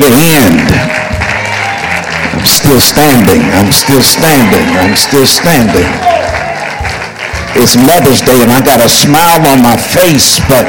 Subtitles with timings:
[0.00, 0.60] to the end.
[2.36, 3.42] I'm still standing.
[3.52, 4.66] I'm still standing.
[4.76, 5.88] I'm still standing.
[7.56, 10.66] It's Mother's Day and I got a smile on my face, but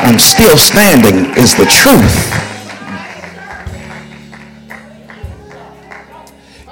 [0.00, 2.38] I'm still standing is the truth.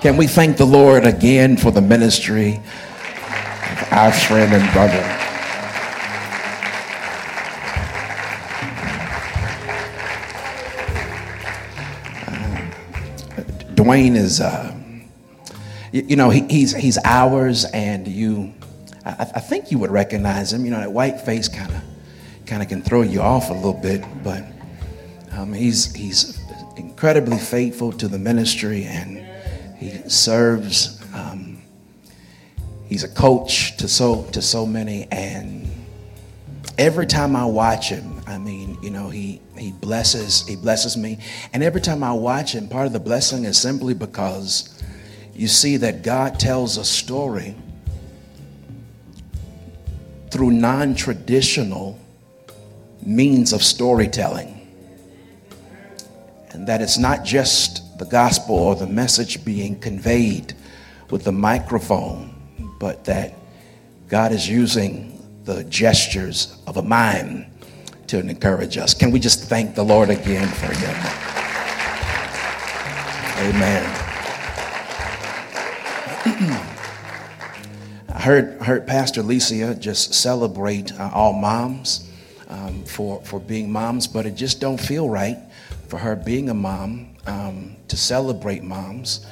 [0.01, 5.16] Can we thank the Lord again for the ministry of our friend and brother?
[13.87, 14.75] Dwayne is, uh,
[15.93, 18.53] you, you, know, he, he's, he's ours, and you,
[19.05, 20.65] I, I, think you would recognize him.
[20.65, 21.81] You know, that white face kind of
[22.47, 24.43] kind of can throw you off a little bit, but
[25.31, 26.41] um, he's, he's
[26.77, 29.25] incredibly faithful to the ministry, and
[29.77, 31.01] he serves.
[31.15, 31.63] Um,
[32.89, 35.71] he's a coach to so, to so many, and
[36.77, 41.19] every time I watch him, I mean, you know, he he blesses he blesses me,
[41.53, 44.83] and every time I watch him, part of the blessing is simply because
[45.33, 47.55] you see that God tells a story
[50.31, 51.99] through non-traditional
[53.05, 54.53] means of storytelling.
[56.51, 60.55] And that it's not just the gospel or the message being conveyed
[61.11, 62.35] with the microphone,
[62.81, 63.35] but that
[64.09, 67.47] God is using the gestures of a mime
[68.09, 68.95] to encourage us.
[68.95, 70.97] Can we just thank the Lord again for him?
[73.39, 73.85] Amen.
[78.09, 82.11] I heard, heard Pastor Alicia just celebrate uh, all moms
[82.49, 85.39] um, for, for being moms, but it just don't feel right
[85.89, 89.27] for her being a mom um, to celebrate moms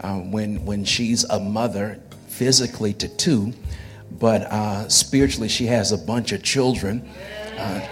[0.00, 3.52] uh, when, when she's a mother physically to two
[4.18, 7.08] but uh, spiritually, she has a bunch of children.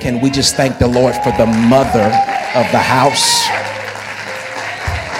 [0.00, 2.06] Can we just thank the Lord for the mother
[2.54, 3.48] of the house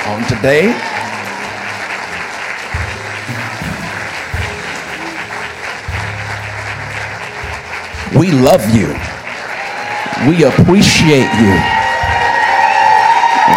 [0.07, 0.73] on today?
[8.17, 8.89] We love you.
[10.27, 11.55] We appreciate you.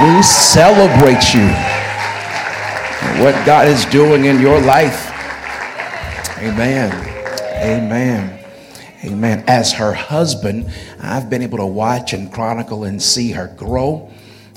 [0.04, 1.48] We celebrate you.
[3.24, 5.10] What God is doing in your life.
[6.40, 6.92] Amen.
[7.64, 8.41] Amen.
[9.04, 9.44] Amen.
[9.48, 14.12] As her husband, I've been able to watch and chronicle and see her grow.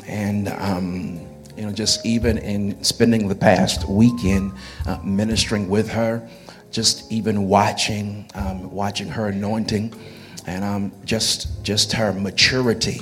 [0.07, 1.19] And, um,
[1.57, 4.53] you know, just even in spending the past weekend
[4.87, 6.29] uh, ministering with her,
[6.71, 9.95] just even watching, um, watching her anointing
[10.47, 13.01] and um, just, just her maturity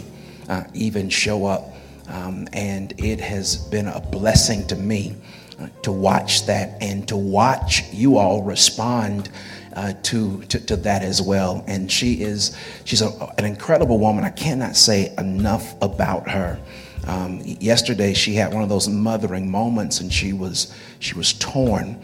[0.49, 1.75] uh, even show up.
[2.07, 5.17] Um, and it has been a blessing to me
[5.59, 9.29] uh, to watch that and to watch you all respond
[9.75, 11.65] uh, to, to, to, that as well.
[11.67, 14.25] And she is, she's a, an incredible woman.
[14.25, 16.59] I cannot say enough about her.
[17.07, 22.01] Um, yesterday, she had one of those mothering moments and she was, she was torn.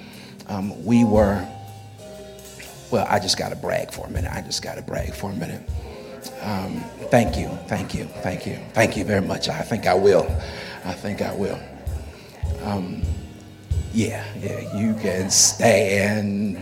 [0.48, 1.46] Um, we were,
[2.90, 4.32] well, I just got to brag for a minute.
[4.32, 5.68] I just got to brag for a minute.
[6.40, 6.80] Um,
[7.10, 9.48] thank you, thank you, thank you, thank you very much.
[9.48, 10.24] I think I will.
[10.84, 11.58] I think I will.
[12.62, 13.02] Um,
[13.92, 16.58] yeah, yeah, you can stand.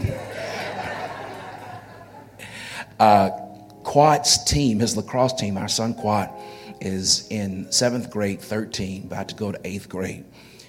[2.99, 3.31] Uh,
[3.83, 6.31] Quad's team, his lacrosse team, our son Quad,
[6.81, 10.25] is in seventh grade, 13, about to go to eighth grade.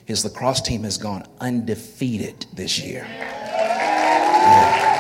[0.06, 3.06] His lacrosse team has gone undefeated this year.
[3.10, 4.94] Yeah.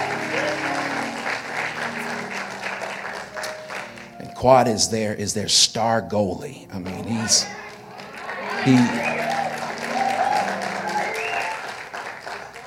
[4.19, 6.67] And Quad is there is their star goalie.
[6.73, 7.45] I mean, he's
[8.65, 8.75] he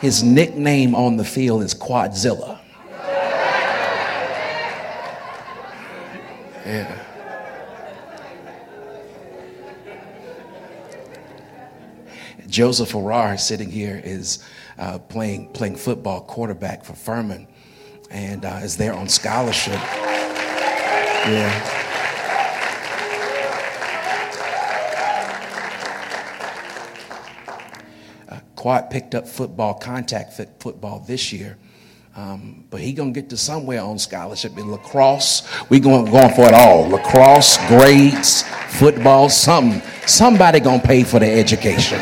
[0.00, 2.59] his nickname on the field is Quadzilla.
[6.70, 7.04] Yeah.
[12.46, 14.44] Joseph Farrar sitting here is
[14.78, 17.48] uh, playing playing football quarterback for Furman,
[18.08, 19.80] and uh, is there on scholarship.
[21.26, 21.50] Yeah.
[28.28, 31.58] Uh, Quad picked up football, contact football this year
[32.16, 35.48] um, but he gonna get to somewhere on scholarship in lacrosse.
[35.68, 38.42] We going going for it all: lacrosse, grades,
[38.78, 39.82] football, something.
[40.06, 42.00] Somebody gonna pay for the education.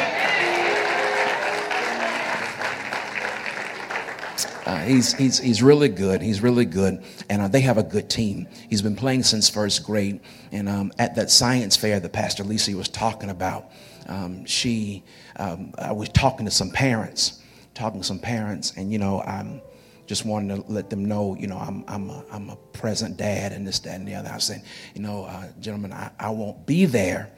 [4.68, 6.20] Uh, he's, he's, he's really good.
[6.20, 7.02] He's really good.
[7.30, 8.46] And uh, they have a good team.
[8.68, 10.20] He's been playing since first grade.
[10.52, 13.70] And um, at that science fair that Pastor Lisi was talking about,
[14.08, 15.04] um, she,
[15.36, 19.62] um, I was talking to some parents, talking to some parents, and you know, I'm
[20.08, 23.52] just wanted to let them know, you know, I'm, I'm, a, I'm a present dad
[23.52, 24.30] and this, that, and the other.
[24.30, 24.64] I said,
[24.94, 27.30] you know, uh, gentlemen, I, I won't be there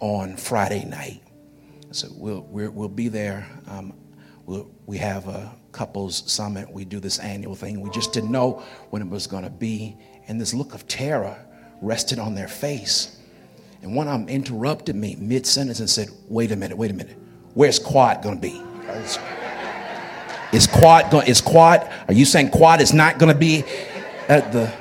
[0.00, 1.22] on Friday night.
[1.90, 3.46] So we'll, we will be there.
[3.68, 3.92] Um,
[4.46, 6.70] we'll, we have a couples summit.
[6.70, 7.82] We do this annual thing.
[7.82, 9.94] We just didn't know when it was going to be.
[10.26, 11.36] And this look of terror
[11.82, 13.20] rested on their face.
[13.82, 16.94] And one of them interrupted me mid sentence and said, Wait a minute, wait a
[16.94, 17.18] minute.
[17.52, 18.62] Where's Quad going to be?
[20.54, 21.28] Is Quad?
[21.28, 21.90] Is Quad?
[22.06, 23.64] Are you saying Quad is not going to be
[24.28, 24.72] at the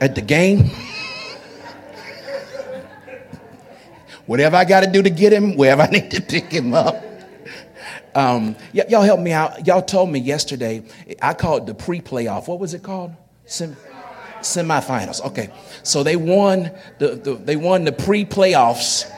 [0.00, 0.70] at the game?
[4.26, 7.02] Whatever I got to do to get him, wherever I need to pick him up.
[8.14, 9.66] Um, y- y'all help me out.
[9.66, 10.84] Y'all told me yesterday.
[11.20, 12.46] I called the pre-playoff.
[12.46, 13.12] What was it called?
[13.46, 13.76] Sem-
[14.40, 15.24] semifinals.
[15.26, 15.50] Okay,
[15.82, 19.10] so they won the, the they won the pre-playoffs.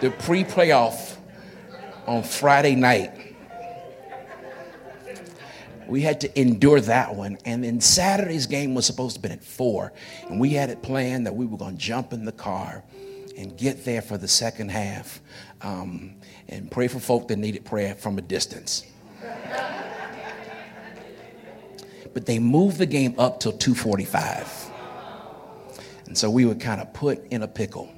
[0.00, 1.16] The, the pre-playoff
[2.06, 3.12] on Friday night.
[5.86, 7.38] We had to endure that one.
[7.44, 9.92] And then Saturday's game was supposed to be at four.
[10.28, 12.84] And we had it planned that we were going to jump in the car
[13.36, 15.20] and get there for the second half
[15.62, 16.14] um,
[16.48, 18.86] and pray for folk that needed prayer from a distance.
[22.14, 24.70] but they moved the game up till 245.
[26.06, 27.92] And so we were kind of put in a pickle.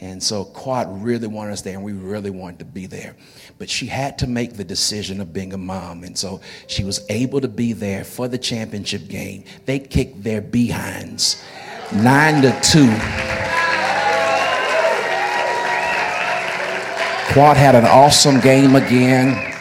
[0.00, 3.14] And so Quad really wanted us there, and we really wanted to be there.
[3.58, 6.04] But she had to make the decision of being a mom.
[6.04, 9.44] And so she was able to be there for the championship game.
[9.66, 11.44] They kicked their behinds
[11.92, 12.90] nine to two.
[17.32, 19.54] Quad had an awesome game again.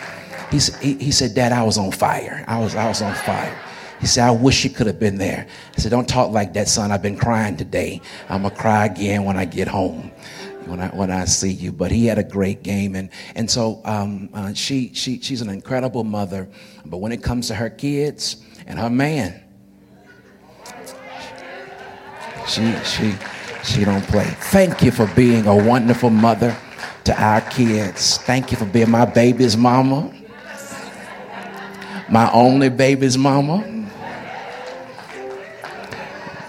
[0.50, 2.44] He, he, he said, Dad, I was on fire.
[2.48, 3.56] I was, I was on fire.
[4.00, 5.46] He said, I wish you could have been there.
[5.78, 6.92] I said, Don't talk like that, son.
[6.92, 8.02] I've been crying today.
[8.30, 10.12] I'm going to cry again when I get home.
[10.70, 13.82] When I, when I see you, but he had a great game, and and so
[13.86, 16.48] um, uh, she she she's an incredible mother.
[16.86, 19.44] But when it comes to her kids and her man,
[22.48, 23.16] she she
[23.64, 24.26] she don't play.
[24.52, 26.56] Thank you for being a wonderful mother
[27.06, 28.20] to our kids.
[28.20, 30.14] Thank you for being my baby's mama,
[32.10, 33.66] my only baby's mama.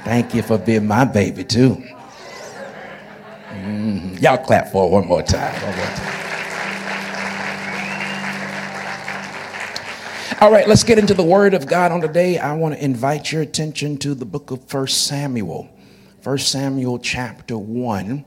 [0.04, 1.82] Thank you for being my baby too.
[3.70, 4.16] Mm-hmm.
[4.18, 5.54] Y'all clap for one more time.
[5.62, 6.20] One more time.
[10.40, 12.38] All right, let's get into the Word of God on today.
[12.38, 15.68] I want to invite your attention to the book of First Samuel.
[16.22, 18.24] First Samuel chapter 1.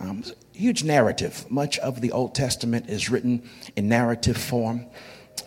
[0.00, 1.50] Um, huge narrative.
[1.50, 3.42] Much of the Old Testament is written
[3.74, 4.86] in narrative form.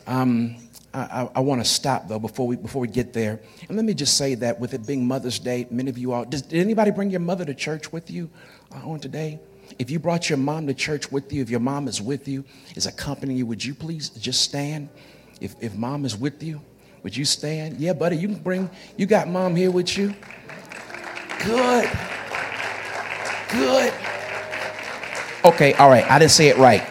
[0.06, 0.58] Um,
[0.94, 3.40] I, I, want to stop though before we before we get there,
[3.70, 6.26] and let me just say that with it being Mother's Day, many of you all
[6.26, 8.30] does, did anybody bring your mother to church with you
[8.74, 9.40] on today?
[9.80, 12.44] If you brought your mom to church with you, if your mom is with you,
[12.76, 14.90] is accompanying you, would you please just stand?
[15.40, 16.62] If if mom is with you,
[17.04, 17.80] would you stand?
[17.80, 18.70] Yeah, buddy, you can bring.
[18.98, 20.14] You got mom here with you.
[21.44, 21.90] Good.
[23.50, 23.94] Good.
[25.44, 26.10] Okay, all right.
[26.10, 26.84] I didn't say it right.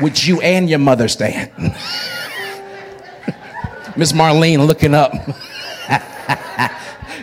[0.00, 1.50] Would you and your mother stand?
[3.96, 5.12] Miss Marlene looking up.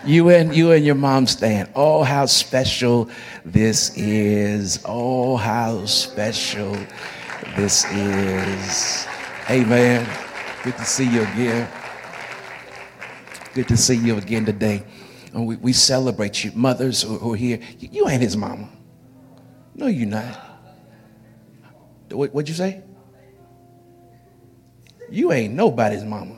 [0.05, 1.69] you and you and your mom stand.
[1.75, 3.09] Oh, how special
[3.43, 4.79] this is.
[4.85, 6.75] Oh, how special
[7.55, 9.05] this is.
[9.45, 10.07] Hey, Amen.
[10.63, 11.69] Good to see you again.
[13.53, 14.83] Good to see you again today.
[15.33, 16.51] And we, we celebrate you.
[16.55, 17.59] Mothers who, who are here.
[17.79, 18.69] You, you ain't his mama.
[19.75, 20.41] No, you're not.
[22.11, 22.81] What, what'd you say?
[25.09, 26.34] You ain't nobody's mama.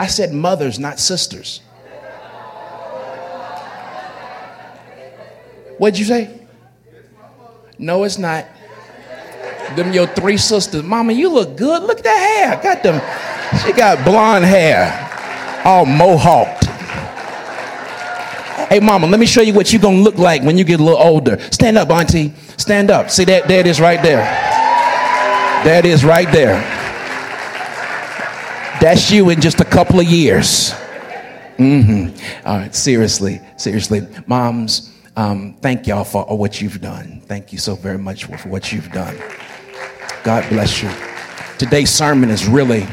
[0.00, 1.60] I said mothers, not sisters.
[5.76, 6.40] What'd you say?
[7.78, 8.46] No, it's not.
[9.76, 10.82] Them your three sisters.
[10.82, 11.82] Mama, you look good.
[11.82, 12.62] Look at that hair.
[12.62, 13.62] Got them.
[13.62, 14.88] She got blonde hair.
[15.66, 16.64] All mohawked.
[18.70, 20.82] Hey, mama, let me show you what you're gonna look like when you get a
[20.82, 21.38] little older.
[21.50, 22.32] Stand up, auntie.
[22.56, 23.10] Stand up.
[23.10, 23.50] See that?
[23.50, 24.24] It is right there.
[25.66, 26.79] It is right there.
[28.80, 30.72] That's you in just a couple of years.
[31.58, 32.46] Mm-hmm.
[32.46, 34.08] All right, seriously, seriously.
[34.26, 37.20] Moms, um, thank y'all for what you've done.
[37.26, 39.18] Thank you so very much for, what you've done.
[40.24, 40.90] God bless you.
[41.58, 42.86] Today's sermon is really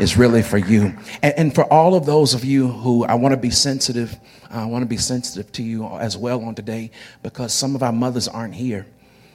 [0.00, 0.96] is really for you.
[1.22, 4.16] And, and, for all of those of you who I want to be sensitive,
[4.48, 6.90] I want to be sensitive to you as well on today
[7.22, 8.86] because some of our mothers aren't here.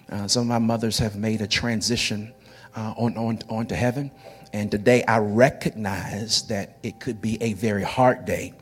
[0.09, 2.33] Uh, some of our mothers have made a transition
[2.75, 4.09] uh, on, on, on to heaven.
[4.53, 8.53] And today I recognize that it could be a very hard day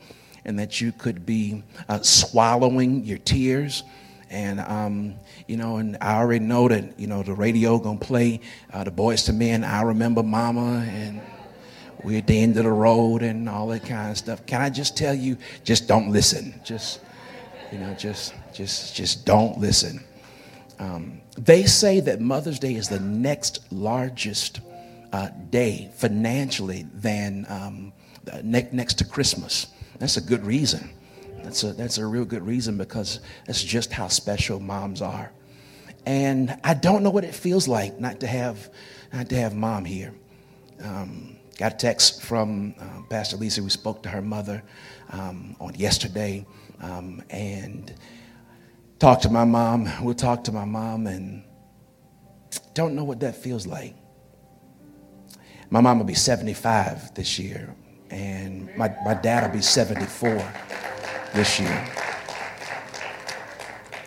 [0.45, 3.83] and that you could be uh, swallowing your tears
[4.31, 8.05] And, um, you know, and I already know that, you know, the radio going to
[8.05, 8.39] play
[8.71, 11.21] uh, the Boyz II Men, I Remember Mama, and
[12.01, 14.45] we're at the end of the road and all that kind of stuff.
[14.45, 16.59] Can I just tell you, just don't listen.
[16.63, 17.01] Just,
[17.73, 20.01] you know, just, just, just don't listen.
[20.79, 24.61] Um, they say that Mother's Day is the next largest
[25.11, 27.93] uh, day financially than um,
[28.43, 29.67] ne- next to Christmas.
[29.99, 30.89] That's a good reason.
[31.43, 35.31] That's a, that's a real good reason because that's just how special moms are.
[36.05, 38.69] And I don't know what it feels like not to have,
[39.13, 40.13] not to have mom here.
[40.83, 43.61] Um, got a text from uh, Pastor Lisa.
[43.61, 44.63] We spoke to her mother
[45.11, 46.45] um, on yesterday
[46.79, 47.93] um, and
[48.99, 49.89] talked to my mom.
[50.01, 51.43] We'll talk to my mom and
[52.73, 53.95] don't know what that feels like.
[55.71, 57.73] My mom will be 75 this year,
[58.09, 60.29] and my, my dad will be 74
[61.33, 61.87] this year.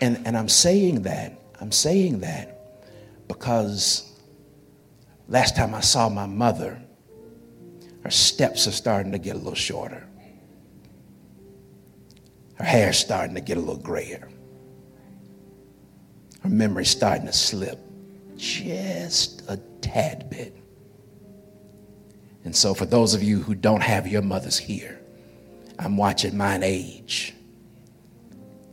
[0.02, 2.86] And, and I'm saying that, I'm saying that
[3.28, 4.12] because
[5.26, 6.82] last time I saw my mother,
[8.02, 10.06] her steps are starting to get a little shorter.
[12.56, 14.28] Her hair's starting to get a little grayer.
[16.42, 17.80] Her memory's starting to slip
[18.36, 20.54] just a tad bit.
[22.44, 25.00] And so, for those of you who don't have your mothers here,
[25.78, 27.34] I'm watching mine age.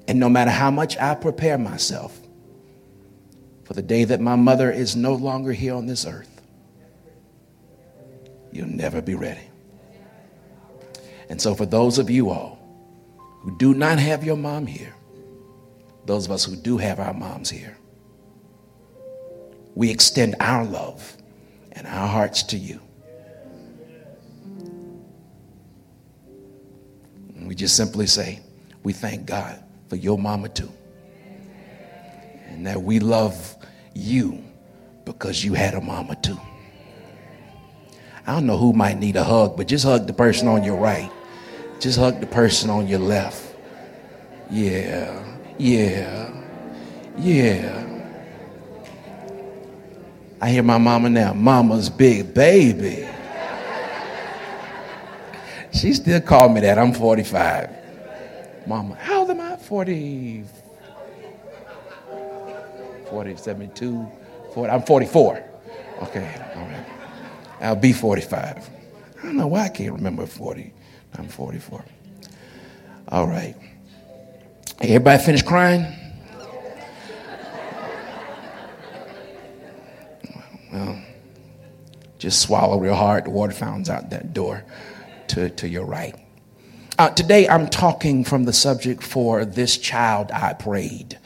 [0.07, 2.19] And no matter how much I prepare myself
[3.63, 6.41] for the day that my mother is no longer here on this earth,
[8.51, 9.47] you'll never be ready.
[11.29, 12.59] And so, for those of you all
[13.39, 14.93] who do not have your mom here,
[16.05, 17.77] those of us who do have our moms here,
[19.75, 21.15] we extend our love
[21.71, 22.81] and our hearts to you.
[27.47, 28.39] We just simply say,
[28.83, 30.71] We thank God for your mama too.
[32.49, 33.55] And that we love
[33.93, 34.43] you
[35.05, 36.39] because you had a mama too.
[38.25, 40.77] I don't know who might need a hug, but just hug the person on your
[40.77, 41.11] right.
[41.79, 43.55] Just hug the person on your left.
[44.49, 45.23] Yeah,
[45.57, 46.31] yeah,
[47.17, 47.87] yeah.
[50.39, 51.33] I hear my mama now.
[51.33, 53.07] Mama's big baby.
[55.71, 56.77] She still called me that.
[56.77, 57.69] I'm 45.
[58.67, 59.55] Mama, how old am I?
[59.55, 60.43] 40,
[63.09, 64.11] 40, 72,
[64.53, 64.71] 40.
[64.71, 65.43] I'm 44.
[66.03, 66.85] Okay, all right.
[67.61, 68.69] I'll be 45.
[69.19, 70.73] I don't know why I can't remember 40.
[71.17, 71.83] I'm 44.
[73.09, 73.55] All right.
[74.81, 75.85] Everybody finished crying?
[80.71, 81.01] Well,
[82.17, 83.25] just swallow real hard.
[83.25, 84.63] The water fountain's out that door
[85.31, 86.15] to, to your right.
[86.99, 91.17] Uh, today, I'm talking from the subject for this child I prayed.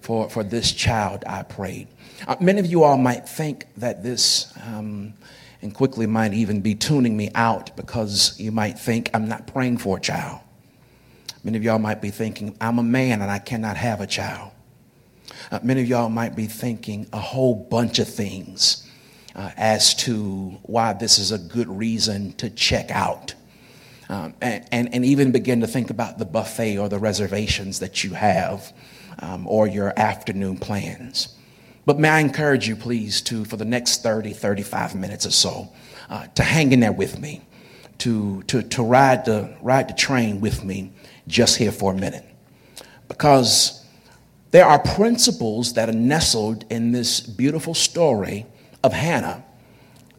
[0.00, 1.86] For, for this child I prayed.
[2.26, 5.14] Uh, many of you all might think that this, um,
[5.62, 9.78] and quickly might even be tuning me out because you might think I'm not praying
[9.78, 10.40] for a child.
[11.44, 14.50] Many of y'all might be thinking, I'm a man and I cannot have a child.
[15.52, 18.88] Uh, many of y'all might be thinking a whole bunch of things
[19.36, 23.34] uh, as to why this is a good reason to check out
[24.12, 28.12] um, and, and, even begin to think about the buffet or the reservations that you
[28.12, 28.70] have
[29.20, 31.34] um, or your afternoon plans.
[31.86, 35.72] But may I encourage you, please, to, for the next 30, 35 minutes or so,
[36.10, 37.40] uh, to hang in there with me,
[37.98, 40.92] to, to, to ride, the, ride the train with me
[41.26, 42.26] just here for a minute.
[43.08, 43.82] Because
[44.50, 48.44] there are principles that are nestled in this beautiful story
[48.84, 49.42] of Hannah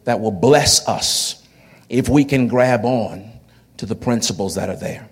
[0.02, 1.46] that will bless us
[1.88, 3.33] if we can grab on
[3.84, 5.10] to the principles that are there.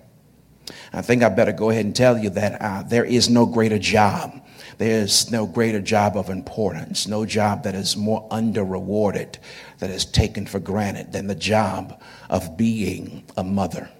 [0.91, 3.77] I think I better go ahead and tell you that uh, there is no greater
[3.77, 4.43] job.
[4.79, 9.37] There's no greater job of importance, no job that is more under rewarded,
[9.77, 12.01] that is taken for granted than the job
[12.31, 13.91] of being a mother.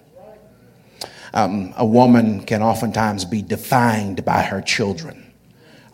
[1.32, 5.32] Um, a woman can oftentimes be defined by her children.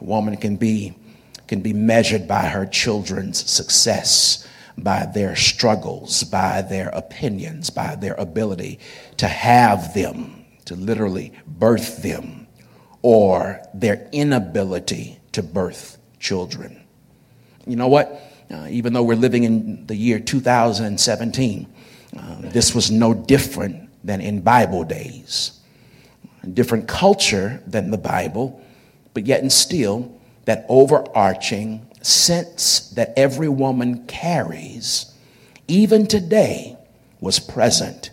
[0.00, 0.96] A woman can be,
[1.48, 4.46] can be measured by her children's success
[4.76, 8.78] by their struggles, by their opinions, by their ability
[9.16, 12.46] to have them, to literally birth them,
[13.02, 16.80] or their inability to birth children.
[17.66, 18.22] You know what?
[18.50, 21.66] Uh, even though we're living in the year 2017,
[22.16, 25.60] uh, this was no different than in Bible days.
[26.42, 28.60] A different culture than the Bible,
[29.14, 35.14] but yet and still that overarching sense that every woman carries,
[35.68, 36.76] even today,
[37.20, 38.10] was present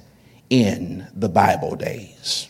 [0.50, 2.50] in the Bible days.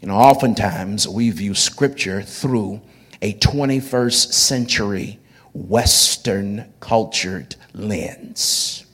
[0.00, 2.80] You know, oftentimes we view scripture through
[3.20, 5.18] a 21st century
[5.54, 8.84] Western cultured lens.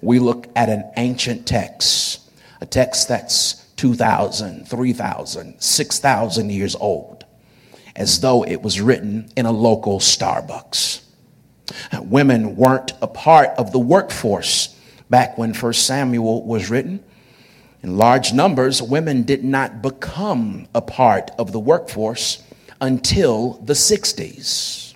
[0.00, 2.20] We look at an ancient text,
[2.60, 7.15] a text that's 2,000, 3,000, 6,000 years old,
[7.96, 11.00] as though it was written in a local Starbucks.
[12.02, 14.78] Women weren't a part of the workforce
[15.10, 17.02] back when 1 Samuel was written.
[17.82, 22.42] In large numbers, women did not become a part of the workforce
[22.80, 24.94] until the 60s.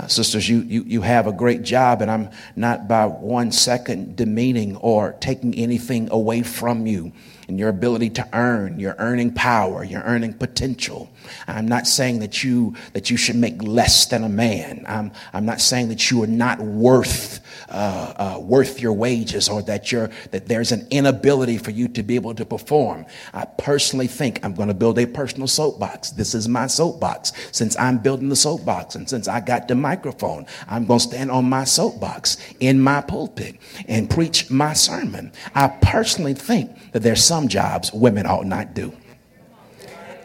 [0.00, 4.14] Uh, sisters, you, you, you have a great job, and I'm not by one second
[4.14, 7.12] demeaning or taking anything away from you
[7.48, 11.10] and your ability to earn, your earning power, your earning potential.
[11.46, 14.84] I'm not saying that you that you should make less than a man.
[14.86, 19.62] I'm, I'm not saying that you are not worth uh, uh, worth your wages or
[19.62, 23.06] that you're that there's an inability for you to be able to perform.
[23.32, 26.10] I personally think I'm going to build a personal soapbox.
[26.10, 27.32] This is my soapbox.
[27.52, 31.30] Since I'm building the soapbox and since I got the microphone, I'm going to stand
[31.30, 33.56] on my soapbox in my pulpit
[33.88, 35.32] and preach my sermon.
[35.54, 38.92] I personally think that there's some some jobs women ought not do.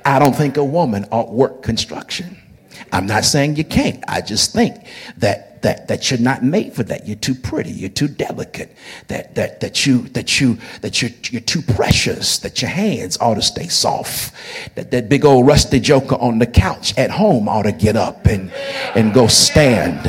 [0.05, 2.38] I don't think a woman ought work construction.
[2.91, 4.03] I'm not saying you can't.
[4.07, 4.86] I just think
[5.17, 7.07] that that that you're not made for that.
[7.07, 7.72] You're too pretty.
[7.72, 8.75] You're too delicate.
[9.07, 12.39] That that that you that you that you're you're too precious.
[12.39, 14.33] That your hands ought to stay soft.
[14.75, 18.25] That that big old rusty joker on the couch at home ought to get up
[18.25, 18.51] and
[18.95, 20.07] and go stand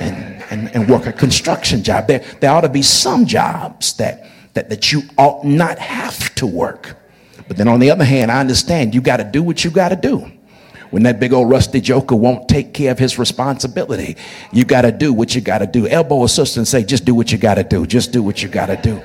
[0.00, 2.08] and and, and work a construction job.
[2.08, 6.46] There there ought to be some jobs that that, that you ought not have to
[6.46, 6.96] work.
[7.48, 9.90] But then on the other hand, I understand you got to do what you got
[9.90, 10.30] to do.
[10.90, 14.16] When that big old rusty joker won't take care of his responsibility,
[14.52, 15.88] you got to do what you got to do.
[15.88, 17.86] Elbow a sister and say, just do what you got to do.
[17.86, 19.02] Just do what you got to do.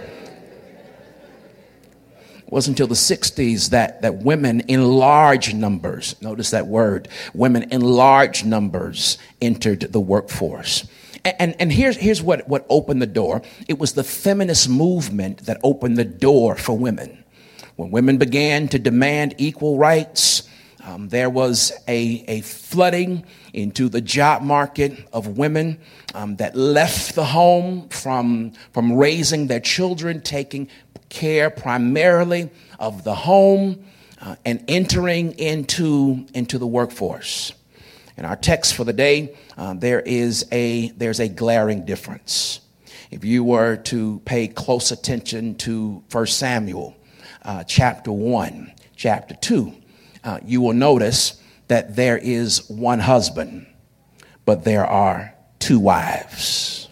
[2.37, 7.71] It wasn't until the 60s that, that women in large numbers, notice that word, women
[7.71, 10.85] in large numbers entered the workforce.
[11.23, 15.59] And, and here's, here's what, what opened the door it was the feminist movement that
[15.63, 17.20] opened the door for women.
[17.75, 20.47] When women began to demand equal rights,
[20.83, 25.79] um, there was a, a flooding into the job market of women
[26.15, 30.67] um, that left the home from, from raising their children, taking
[31.09, 33.85] care primarily of the home,
[34.21, 37.53] uh, and entering into, into the workforce.
[38.17, 42.59] In our text for the day, uh, there is a, there's a glaring difference.
[43.09, 46.95] If you were to pay close attention to 1 Samuel
[47.43, 49.73] uh, chapter 1, chapter 2,
[50.23, 53.65] uh, you will notice that there is one husband,
[54.45, 56.89] but there are two wives.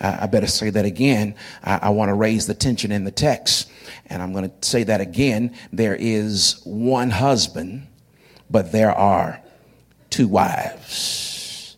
[0.00, 1.34] I better say that again.
[1.62, 3.70] I, I want to raise the tension in the text.
[4.06, 5.56] And I'm going to say that again.
[5.72, 7.86] There is one husband,
[8.50, 9.40] but there are
[10.10, 11.76] two wives.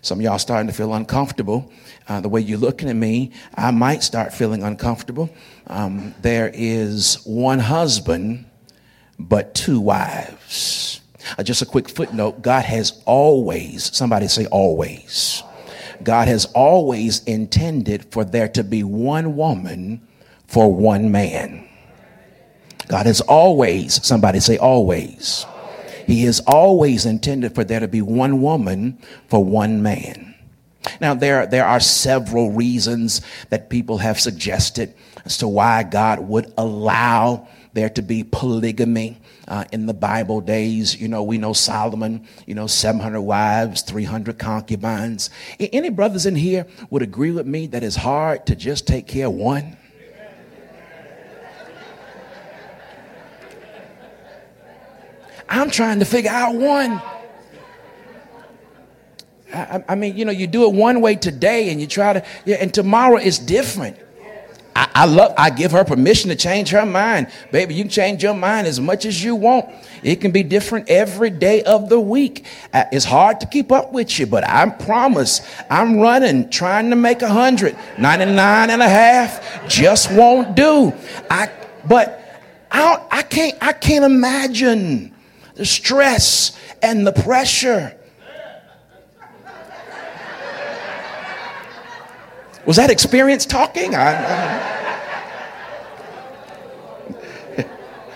[0.00, 1.70] Some of y'all starting to feel uncomfortable.
[2.08, 5.28] Uh, the way you're looking at me, I might start feeling uncomfortable.
[5.66, 8.46] Um, there is one husband,
[9.18, 11.00] but two wives.
[11.36, 15.42] Uh, just a quick footnote God has always, somebody say always.
[16.02, 20.06] God has always intended for there to be one woman
[20.46, 21.68] for one man.
[22.86, 25.46] God has always, somebody say always
[26.06, 28.98] he has always intended for there to be one woman
[29.28, 30.34] for one man.
[31.00, 34.94] Now, there, there are several reasons that people have suggested
[35.26, 40.98] as to why God would allow there to be polygamy uh, in the Bible days.
[40.98, 45.30] You know, we know Solomon, you know, 700 wives, 300 concubines.
[45.58, 49.26] Any brothers in here would agree with me that it's hard to just take care
[49.26, 49.76] of one?
[55.48, 57.00] I'm trying to figure out one.
[59.52, 62.24] I, I, mean, you know, you do it one way today and you try to,
[62.44, 63.96] yeah, and tomorrow is different.
[64.76, 67.28] I, I, love, I give her permission to change her mind.
[67.50, 69.70] Baby, you can change your mind as much as you want.
[70.02, 72.44] It can be different every day of the week.
[72.74, 77.22] It's hard to keep up with you, but I promise I'm running, trying to make
[77.22, 77.74] a hundred.
[77.98, 80.92] 99 and a half just won't do.
[81.30, 81.50] I,
[81.88, 85.14] but I, I can't, I can't imagine
[85.54, 87.96] the stress and the pressure.
[92.66, 93.94] Was that experience talking?
[93.94, 94.76] I, I...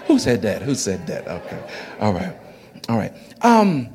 [0.07, 0.63] Who said that?
[0.63, 1.29] Who said that?
[1.29, 1.63] Okay.
[2.01, 2.37] All right.
[2.89, 3.13] All right.
[3.43, 3.91] Um,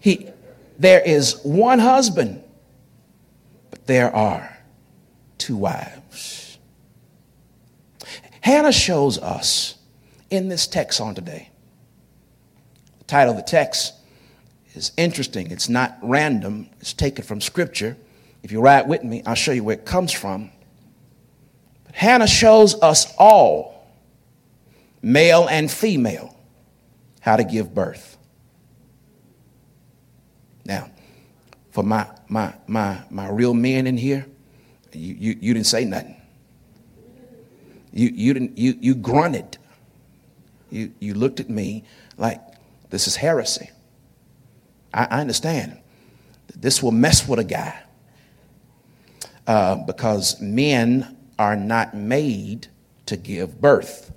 [0.00, 0.30] he,
[0.78, 2.42] there is one husband,
[3.70, 4.56] but there are
[5.36, 6.58] two wives.
[8.40, 9.76] Hannah shows us
[10.30, 11.50] in this text on today
[13.00, 13.92] The title of the text
[14.74, 15.50] is interesting.
[15.50, 17.98] It's not random, it's taken from Scripture.
[18.48, 20.50] If you ride with me, I'll show you where it comes from.
[21.84, 23.86] But Hannah shows us all,
[25.02, 26.34] male and female,
[27.20, 28.16] how to give birth.
[30.64, 30.88] Now,
[31.72, 34.24] for my, my, my, my real men in here,
[34.94, 36.16] you, you, you didn't say nothing.
[37.92, 39.58] You, you, didn't, you, you grunted.
[40.70, 41.84] You, you looked at me
[42.16, 42.40] like
[42.88, 43.68] this is heresy.
[44.94, 45.76] I, I understand.
[46.56, 47.82] This will mess with a guy
[49.48, 52.68] uh, because men are not made
[53.06, 54.12] to give birth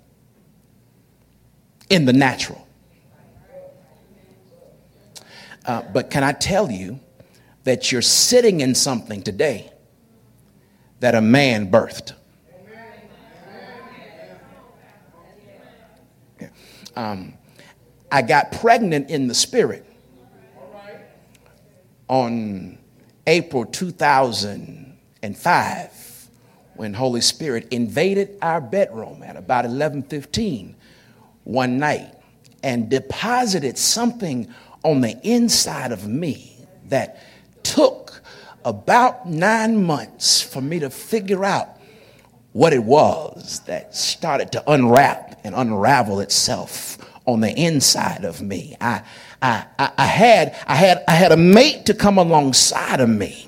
[1.90, 2.68] in the natural.
[5.66, 7.00] Uh, but can I tell you
[7.64, 9.72] that you're sitting in something today
[11.00, 12.14] that a man birthed?
[16.94, 17.36] Um,
[18.12, 19.86] I got pregnant in the spirit
[22.10, 22.78] on
[23.26, 23.64] April
[25.22, 26.30] 2005
[26.76, 30.74] when Holy Spirit invaded our bedroom at about 11:15
[31.44, 32.14] one night
[32.64, 34.48] and deposited something
[34.84, 36.56] on the inside of me
[36.90, 37.20] that
[37.64, 38.22] took
[38.66, 41.78] about 9 months for me to figure out
[42.54, 48.76] what it was that started to unwrap and unravel itself on the inside of me.
[48.82, 49.02] I,
[49.42, 53.48] I, I, had, I, had, I had a mate to come alongside of me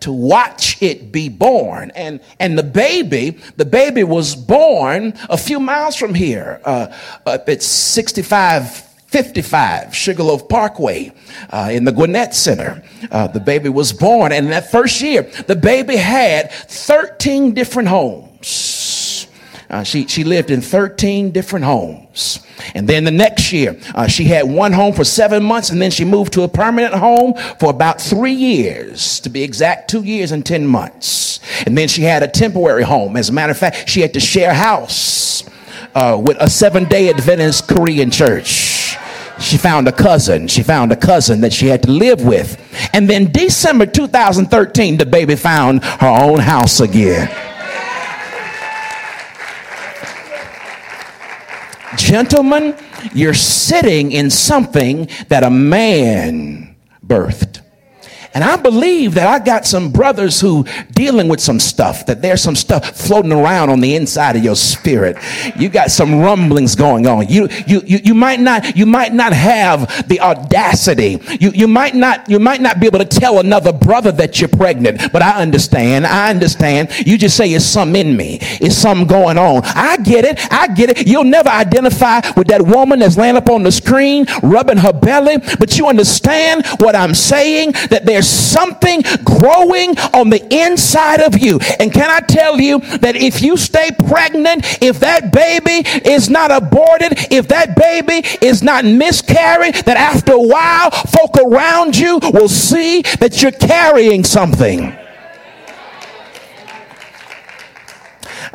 [0.00, 1.90] to watch it be born.
[1.94, 6.94] And, and the baby, the baby was born a few miles from here, uh,
[7.26, 11.12] up at 65 55 Sugarloaf Parkway
[11.48, 12.82] uh, in the Gwinnett Center.
[13.10, 18.77] Uh, the baby was born, and that first year, the baby had 13 different homes.
[19.70, 22.40] Uh, she, she lived in 13 different homes.
[22.74, 25.90] And then the next year, uh, she had one home for seven months, and then
[25.90, 30.32] she moved to a permanent home for about three years, to be exact, two years
[30.32, 31.40] and 10 months.
[31.66, 33.16] And then she had a temporary home.
[33.16, 35.44] As a matter of fact, she had to share a house
[35.94, 38.96] uh, with a seven day Adventist Korean church.
[39.40, 40.48] She found a cousin.
[40.48, 42.60] She found a cousin that she had to live with.
[42.92, 47.47] And then December 2013, the baby found her own house again.
[51.98, 52.76] Gentlemen,
[53.12, 57.60] you're sitting in something that a man birthed.
[58.38, 62.40] And I believe that I got some brothers who dealing with some stuff, that there's
[62.40, 65.16] some stuff floating around on the inside of your spirit.
[65.56, 67.28] You got some rumblings going on.
[67.28, 71.20] You, you, you, you might not, you might not have the audacity.
[71.40, 74.48] You, you might not, you might not be able to tell another brother that you're
[74.48, 76.06] pregnant, but I understand.
[76.06, 76.90] I understand.
[77.04, 78.38] You just say it's some in me.
[78.40, 79.62] It's something going on.
[79.64, 80.38] I get it.
[80.52, 81.08] I get it.
[81.08, 85.38] You'll never identify with that woman that's laying up on the screen, rubbing her belly,
[85.58, 91.58] but you understand what I'm saying, that there something growing on the inside of you.
[91.80, 96.50] And can I tell you that if you stay pregnant, if that baby is not
[96.50, 102.48] aborted, if that baby is not miscarried, that after a while, folk around you will
[102.48, 104.96] see that you're carrying something.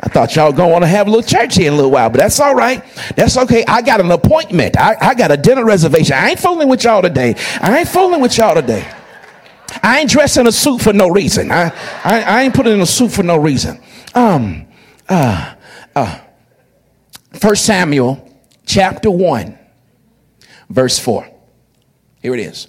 [0.00, 2.10] I thought y'all gonna want to have a little church here in a little while,
[2.10, 2.82] but that's all right.
[3.16, 3.64] That's okay.
[3.66, 4.76] I got an appointment.
[4.76, 6.14] I, I got a dinner reservation.
[6.14, 7.34] I ain't fooling with y'all today.
[7.60, 8.86] I ain't fooling with y'all today.
[9.82, 11.50] I ain't dressed in a suit for no reason.
[11.50, 11.72] I,
[12.04, 13.80] I, I ain't putting in a suit for no reason.
[14.14, 14.66] Um,
[15.08, 15.54] uh,
[15.94, 16.18] uh,
[17.40, 18.26] 1 Samuel
[18.66, 19.58] chapter 1,
[20.70, 21.28] verse 4.
[22.22, 22.68] Here it is.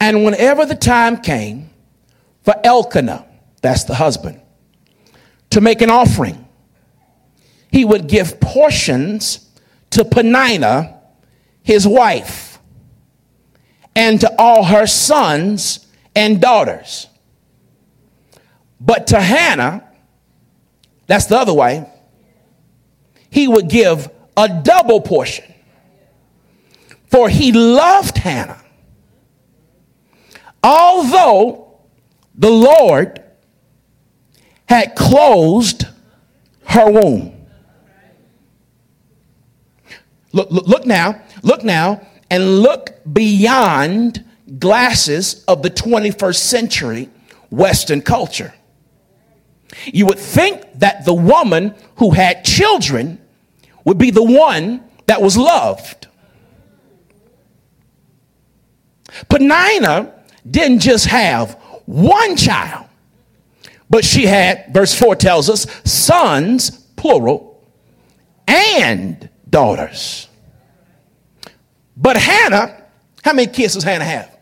[0.00, 1.70] And whenever the time came
[2.42, 3.26] for Elkanah,
[3.62, 4.40] that's the husband,
[5.50, 6.46] to make an offering,
[7.70, 9.48] he would give portions
[9.90, 10.98] to Peninnah,
[11.62, 12.58] his wife,
[13.94, 17.06] and to all her sons and daughters.
[18.80, 19.86] But to Hannah,
[21.06, 21.88] that's the other way,
[23.30, 25.44] he would give a double portion.
[27.08, 28.62] For he loved Hannah.
[30.62, 31.80] Although
[32.34, 33.22] the Lord
[34.66, 35.84] had closed
[36.64, 37.34] her womb.
[40.32, 44.24] Look, look, look now, look now, and look beyond
[44.58, 47.10] glasses of the 21st century
[47.50, 48.54] Western culture.
[49.86, 53.20] You would think that the woman who had children
[53.84, 56.08] would be the one that was loved.
[59.28, 60.14] Peninnah
[60.48, 61.54] didn't just have
[61.86, 62.86] one child,
[63.88, 67.64] but she had, verse 4 tells us, sons, plural,
[68.46, 70.28] and daughters.
[71.96, 72.80] But Hannah
[73.22, 74.36] How many kids does Hannah have?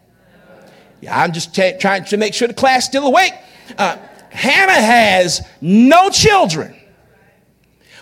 [1.00, 3.32] Yeah, I'm just t- trying to make sure the class still awake.
[3.76, 3.98] Uh,
[4.30, 6.74] Hannah has no children.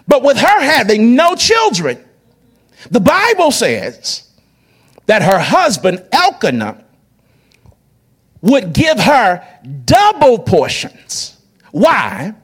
[0.09, 2.03] But with her having no children,
[2.91, 4.29] the Bible says
[5.07, 6.85] that her husband Elkanah
[8.41, 9.47] would give her
[9.85, 11.37] double portions.
[11.73, 12.35] Why?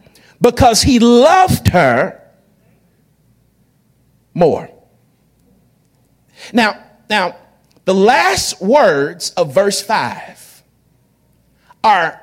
[0.41, 2.21] Because he loved her
[4.35, 4.69] more.
[6.53, 7.37] Now, now,
[7.85, 10.42] the last words of verse 5
[11.85, 12.21] are,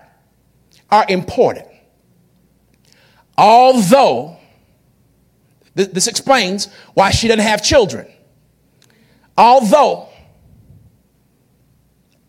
[0.91, 1.67] are important.
[3.37, 4.37] Although,
[5.75, 8.07] th- this explains why she doesn't have children.
[9.37, 10.09] Although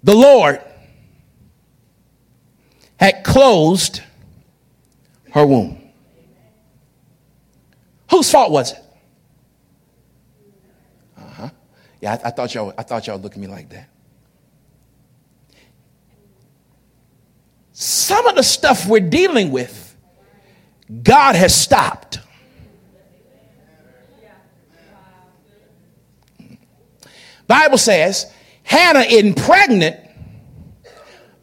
[0.02, 0.62] the Lord
[2.96, 4.02] had closed
[5.32, 5.80] her womb.
[8.10, 8.84] Whose fault was it?
[11.16, 11.50] Uh huh.
[12.00, 13.89] Yeah, I, I, thought y'all, I thought y'all look at me like that.
[17.80, 19.96] Some of the stuff we're dealing with,
[21.02, 22.18] God has stopped.
[27.46, 28.30] Bible says
[28.64, 29.96] Hannah isn't pregnant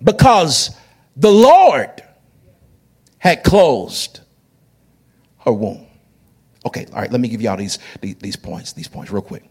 [0.04, 0.78] because
[1.16, 2.04] the Lord
[3.18, 4.20] had closed
[5.40, 5.88] her womb.
[6.68, 9.44] Okay, all right, let me give y'all these, these, these points, these points real quick.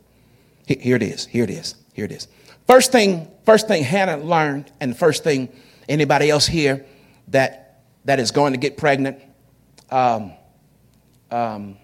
[0.68, 1.27] Here it is.
[1.27, 1.75] Here it is.
[1.94, 2.29] Here it is.
[2.68, 5.49] First thing, first thing Hannah learned, and the first thing
[5.88, 6.85] anybody else here
[7.29, 9.20] that that is going to get pregnant
[9.90, 10.33] um,
[11.31, 11.77] um,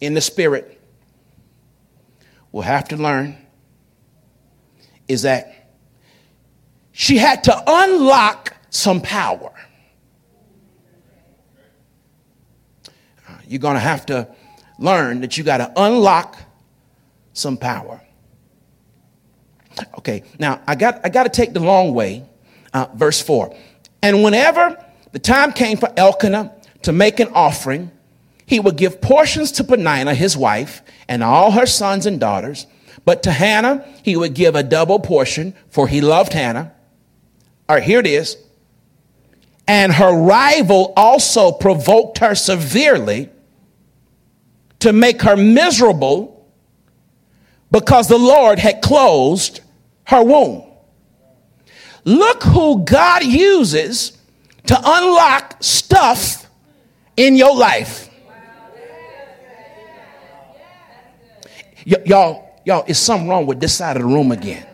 [0.00, 0.80] in the spirit
[2.52, 3.36] will have to learn
[5.08, 5.72] is that
[6.92, 9.52] she had to unlock some power.
[13.46, 14.28] You're going to have to
[14.78, 16.38] learn that you got to unlock
[17.32, 18.00] some power.
[19.98, 22.29] Okay, now I got, I got to take the long way.
[22.72, 23.54] Uh, verse 4.
[24.02, 27.90] And whenever the time came for Elkanah to make an offering,
[28.46, 32.66] he would give portions to Peninnah, his wife, and all her sons and daughters.
[33.04, 36.72] But to Hannah, he would give a double portion, for he loved Hannah.
[37.68, 38.36] All right, here it is.
[39.66, 43.28] And her rival also provoked her severely
[44.80, 46.48] to make her miserable
[47.70, 49.60] because the Lord had closed
[50.04, 50.64] her womb.
[52.04, 54.16] Look who God uses
[54.66, 56.48] to unlock stuff
[57.16, 58.08] in your life.
[61.86, 64.66] Y- y'all, y'all, is something wrong with this side of the room again.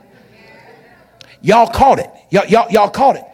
[1.41, 2.11] Y'all caught it.
[2.31, 3.25] Y'all, y'all, y'all caught it.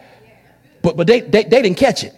[0.81, 2.13] But, but they, they, they didn't catch it.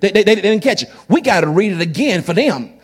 [0.00, 0.90] They, they, they didn't catch it.
[1.08, 2.74] We got to read it again for them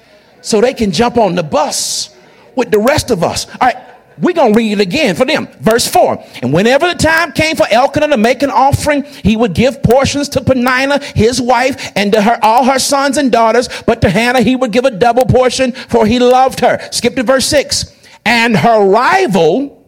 [0.40, 2.16] so they can jump on the bus
[2.56, 3.46] with the rest of us.
[3.60, 3.76] All right,
[4.18, 5.48] we're going to read it again for them.
[5.60, 6.24] Verse 4.
[6.42, 10.28] And whenever the time came for Elkanah to make an offering, he would give portions
[10.30, 13.68] to Peninnah, his wife, and to her, all her sons and daughters.
[13.86, 16.78] But to Hannah, he would give a double portion, for he loved her.
[16.90, 17.96] Skip to verse 6.
[18.24, 19.86] And her rival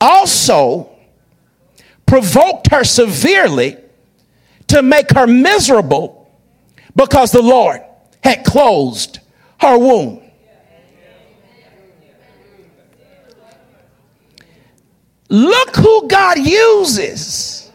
[0.00, 0.90] also
[2.06, 3.76] provoked her severely
[4.68, 6.30] to make her miserable
[6.94, 7.82] because the Lord
[8.22, 9.20] had closed
[9.60, 10.22] her womb.
[15.28, 17.70] Look who God uses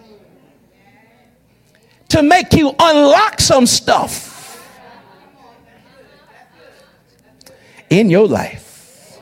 [2.09, 4.31] to make you unlock some stuff
[7.89, 9.19] in your life.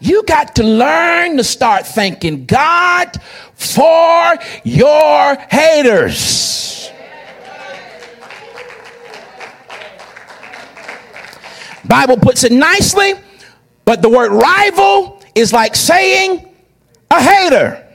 [0.00, 3.20] You got to learn to start thanking God
[3.54, 6.90] for your haters.
[11.84, 13.14] Bible puts it nicely,
[13.84, 16.51] but the word rival is like saying
[17.12, 17.86] a hater.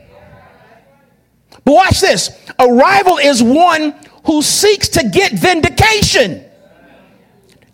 [1.63, 6.43] But watch this a rival is one who seeks to get vindication.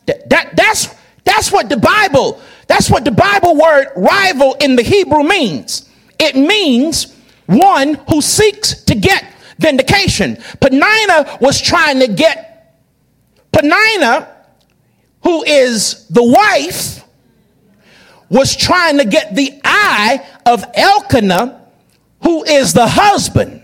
[0.05, 4.83] That, that, that's, that's what the Bible, that's what the Bible word rival in the
[4.83, 5.89] Hebrew means.
[6.19, 9.25] It means one who seeks to get
[9.57, 10.37] vindication.
[10.59, 12.77] Peninnah was trying to get,
[13.51, 14.27] Peninnah,
[15.23, 17.03] who is the wife,
[18.29, 21.61] was trying to get the eye of Elkanah,
[22.21, 23.61] who is the husband.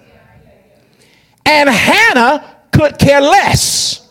[1.46, 4.08] And Hannah could care less.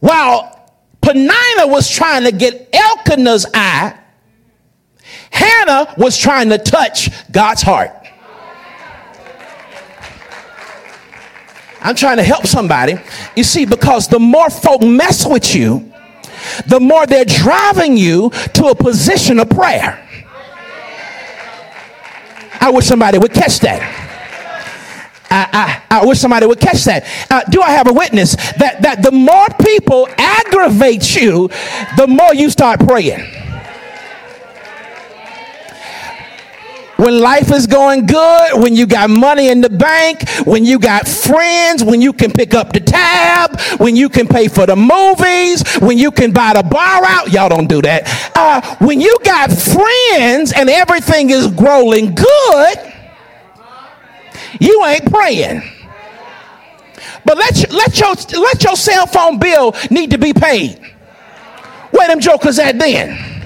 [0.00, 0.70] While
[1.02, 3.98] Peninnah was trying to get Elkanah's eye,
[5.30, 7.92] Hannah was trying to touch God's heart.
[11.82, 12.96] I'm trying to help somebody.
[13.36, 15.92] You see, because the more folk mess with you,
[16.66, 20.06] the more they're driving you to a position of prayer.
[22.60, 23.80] I wish somebody would catch that.
[25.30, 27.06] I, I, I, wish somebody would catch that.
[27.30, 31.48] Uh, do I have a witness that, that the more people aggravate you,
[31.96, 33.20] the more you start praying?
[37.00, 41.08] When life is going good, when you got money in the bank, when you got
[41.08, 45.64] friends, when you can pick up the tab, when you can pay for the movies,
[45.78, 47.32] when you can buy the bar out.
[47.32, 48.02] Y'all don't do that.
[48.36, 52.92] Uh, when you got friends and everything is growing good,
[54.60, 55.62] you ain't praying.
[57.24, 60.78] But let your, let your, let your cell phone bill need to be paid.
[61.92, 63.39] Where them jokers at then?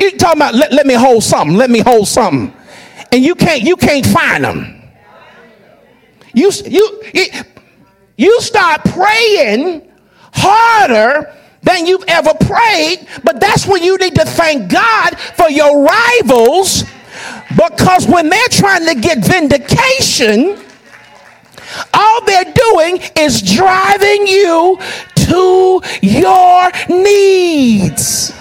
[0.00, 2.56] You talking about let, let me hold something, let me hold something.
[3.12, 4.82] And you can't you can't find them.
[6.32, 7.02] You you
[8.16, 9.86] you start praying
[10.32, 15.84] harder than you've ever prayed, but that's when you need to thank God for your
[15.84, 16.84] rivals
[17.50, 20.58] because when they're trying to get vindication,
[21.92, 24.78] all they're doing is driving you
[25.14, 28.32] to your needs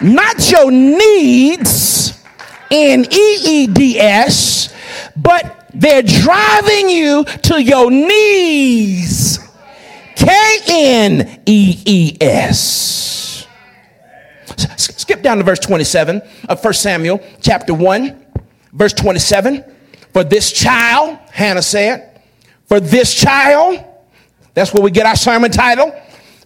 [0.00, 2.22] not your needs,
[2.70, 4.74] N E E D S,
[5.16, 9.38] but they're driving you to your knees.
[10.16, 13.46] K N E E S.
[14.76, 18.26] Skip down to verse 27 of 1 Samuel chapter 1,
[18.72, 19.64] verse 27.
[20.12, 22.20] For this child, Hannah said,
[22.66, 23.84] for this child,
[24.54, 25.92] that's where we get our sermon title.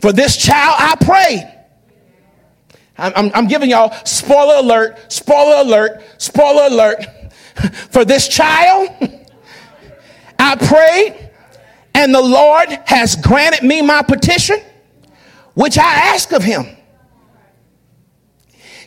[0.00, 1.51] For this child I pray
[3.02, 7.04] I'm, I'm, I'm giving y'all spoiler alert, spoiler alert, spoiler alert.
[7.90, 8.90] For this child,
[10.38, 11.30] I prayed,
[11.94, 14.60] and the Lord has granted me my petition,
[15.54, 16.64] which I asked of him.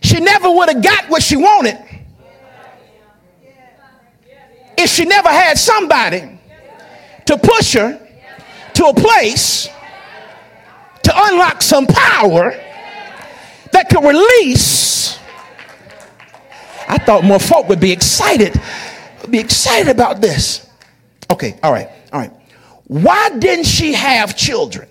[0.01, 1.77] She never would have got what she wanted
[4.77, 6.39] if she never had somebody
[7.25, 7.99] to push her
[8.75, 9.67] to a place
[11.03, 12.53] to unlock some power
[13.75, 15.19] that could release.
[16.87, 18.59] I thought more folk would be excited,
[19.29, 20.65] be excited about this.
[21.29, 22.31] Okay, all right, all right.
[22.85, 24.87] Why didn't she have children?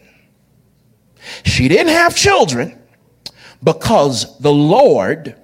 [1.44, 2.78] She didn't have children
[3.62, 5.34] because the Lord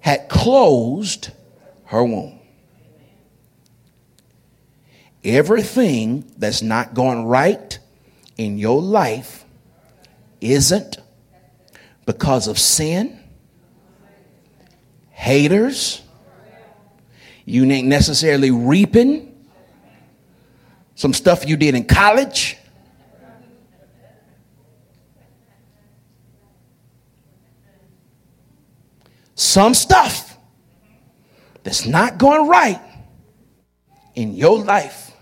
[0.00, 1.30] had closed
[1.84, 2.40] her womb.
[5.22, 7.78] Everything that's not going right
[8.36, 9.44] in your life
[10.40, 10.96] isn't
[12.06, 13.18] because of sin,
[15.10, 16.02] haters.
[17.44, 19.28] You ain't necessarily reaping
[20.94, 22.56] some stuff you did in college.
[29.34, 30.38] Some stuff
[31.64, 32.80] that's not going right
[34.14, 35.12] in your life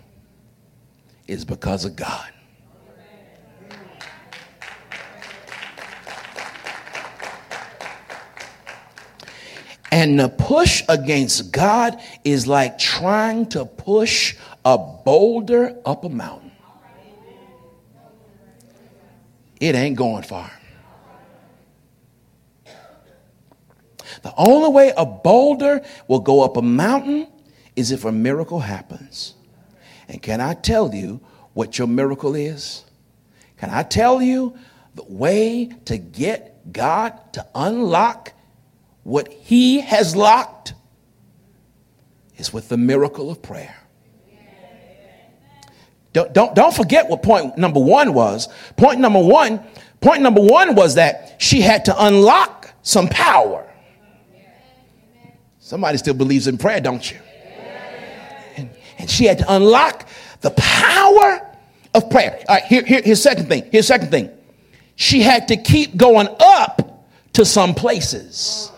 [1.26, 2.30] is because of God.
[9.90, 16.52] And the push against God is like trying to push a boulder up a mountain.
[19.60, 20.50] It ain't going far.
[24.22, 27.28] The only way a boulder will go up a mountain
[27.76, 29.34] is if a miracle happens.
[30.08, 31.20] And can I tell you
[31.54, 32.84] what your miracle is?
[33.56, 34.56] Can I tell you
[34.94, 38.32] the way to get God to unlock
[39.02, 40.74] what he has locked
[42.36, 43.76] is with the miracle of prayer.
[46.12, 48.48] Don't, don't, don't forget what point number one was.
[48.76, 49.64] Point number one,
[50.00, 53.66] point number one was that she had to unlock some power.
[55.58, 57.18] Somebody still believes in prayer, don't you?
[58.56, 60.08] And, and she had to unlock
[60.40, 61.46] the power
[61.94, 62.42] of prayer.
[62.48, 63.68] All right, here, here, here's second thing.
[63.70, 64.30] Here's second thing.
[64.96, 68.72] She had to keep going up to some places.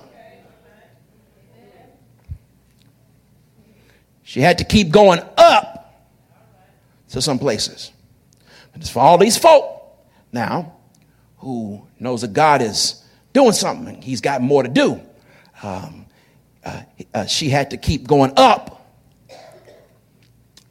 [4.32, 6.08] She had to keep going up
[7.10, 7.92] to some places.
[8.72, 9.94] But it's for all these folk
[10.32, 10.72] now
[11.36, 13.04] who knows that God is
[13.34, 15.02] doing something, He's got more to do.
[15.62, 16.06] Um,
[16.64, 16.80] uh,
[17.12, 18.88] uh, she had to keep going up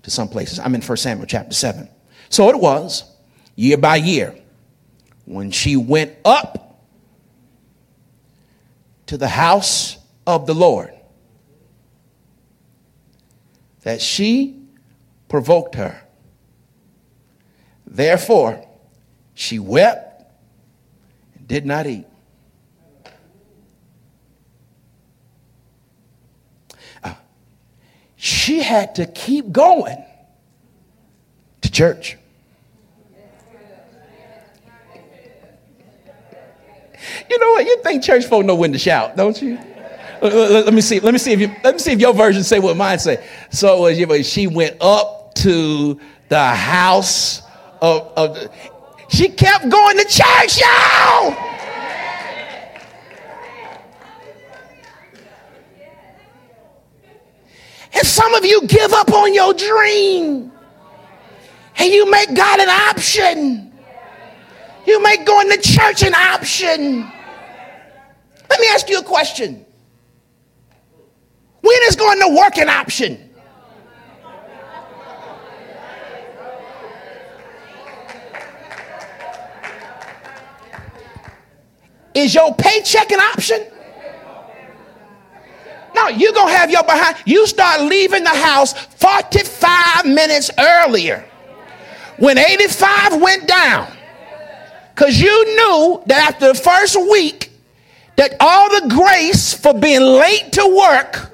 [0.02, 0.58] to some places.
[0.58, 1.88] I'm in 1 Samuel chapter 7.
[2.30, 3.04] So it was,
[3.56, 4.34] year by year,
[5.26, 6.82] when she went up
[9.06, 10.96] to the house of the Lord
[13.84, 14.60] that she
[15.28, 16.02] provoked her.
[17.86, 18.66] Therefore,
[19.34, 20.24] she wept
[21.36, 22.06] and did not eat.
[27.04, 27.18] Ah,
[28.16, 30.04] she had to keep going
[31.62, 32.18] to church.
[37.30, 37.66] You know what?
[37.66, 39.58] You think church folk know when to shout, don't you?
[40.22, 41.00] Let me see.
[41.00, 41.48] Let me see if you.
[41.64, 43.26] Let me see if your version say what mine say.
[43.50, 46.00] So uh, she went up to
[46.30, 47.42] the house
[47.82, 48.14] of.
[48.16, 48.50] of
[49.10, 51.36] she kept going to church, y'all.
[57.94, 60.52] And some of you give up on your dream.
[61.78, 63.74] And you make God an option.
[64.86, 67.02] You make going to church an option.
[68.50, 69.66] Let me ask you a question.
[71.62, 73.30] When is going to work an option?
[82.14, 83.66] Is your paycheck an option?
[85.96, 87.18] No, you're going to have your behind.
[87.26, 91.26] You start leaving the house 45 minutes earlier
[92.18, 93.92] when 85 went down.
[94.94, 97.52] Because you knew that after the first week,
[98.18, 101.31] that all the grace for being late to work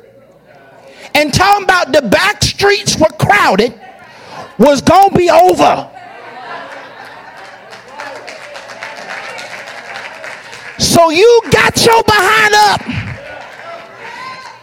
[1.17, 3.73] and talking about the back streets were crowded
[4.59, 5.89] was going to be over.
[10.77, 13.07] So you got your behind up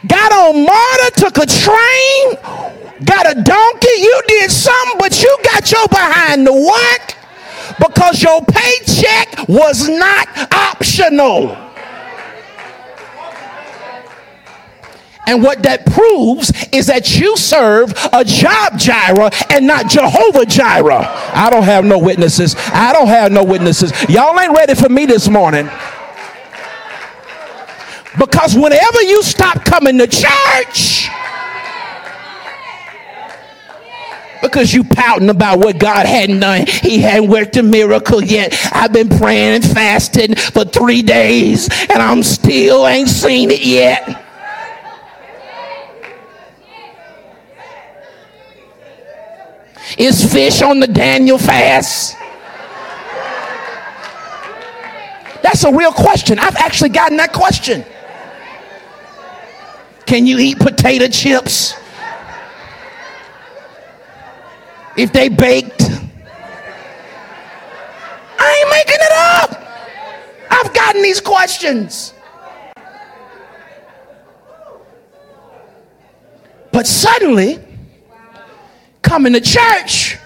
[0.07, 2.35] got on MARTA, took a train,
[3.05, 3.97] got a donkey.
[3.99, 7.15] You did something, but you got your behind to work
[7.79, 11.57] because your paycheck was not optional.
[15.27, 21.07] And what that proves is that you serve a job Jireh and not Jehovah Jireh.
[21.35, 22.55] I don't have no witnesses.
[22.59, 23.93] I don't have no witnesses.
[24.09, 25.69] Y'all ain't ready for me this morning.
[28.19, 31.09] Because whenever you stop coming to church,
[34.45, 36.67] because you pouting about what God hadn't done.
[36.67, 38.55] He hadn't worked a miracle yet.
[38.73, 44.23] I've been praying and fasting for three days and I'm still ain't seen it yet.
[49.97, 52.17] Is fish on the Daniel fast?
[55.43, 56.39] That's a real question.
[56.39, 57.85] I've actually gotten that question.
[60.07, 61.75] Can you eat potato chips?
[64.97, 65.83] If they baked?
[68.39, 69.51] I ain't making it up.
[70.51, 72.15] I've gotten these questions.
[76.73, 77.64] But suddenly,
[79.15, 80.19] coming to church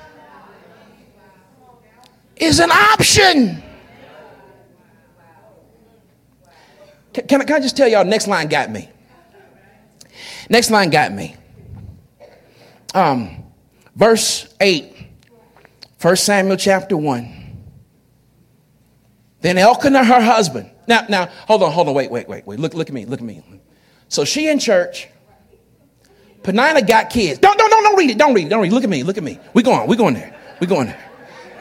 [2.36, 3.62] is an option.
[7.12, 8.89] Can, can, I, can I just tell y'all, next line got me.
[10.49, 11.36] Next line got me.
[12.95, 13.45] Um,
[13.95, 14.97] verse 8,
[16.01, 17.59] 1 Samuel chapter 1.
[19.43, 20.70] Then Elkanah, her husband.
[20.86, 22.59] Now, now, hold on, hold on, wait, wait, wait, wait.
[22.59, 23.43] Look, look at me, look at me.
[24.09, 25.09] So she in church.
[26.43, 27.39] Peninnah got kids.
[27.39, 28.18] Don't, don't, don't, don't read it.
[28.18, 28.51] Don't read it.
[28.51, 28.74] Don't read it.
[28.74, 29.03] Look at me.
[29.03, 29.39] Look at me.
[29.55, 29.89] We going.
[29.89, 30.34] We going there.
[30.61, 31.11] We going there.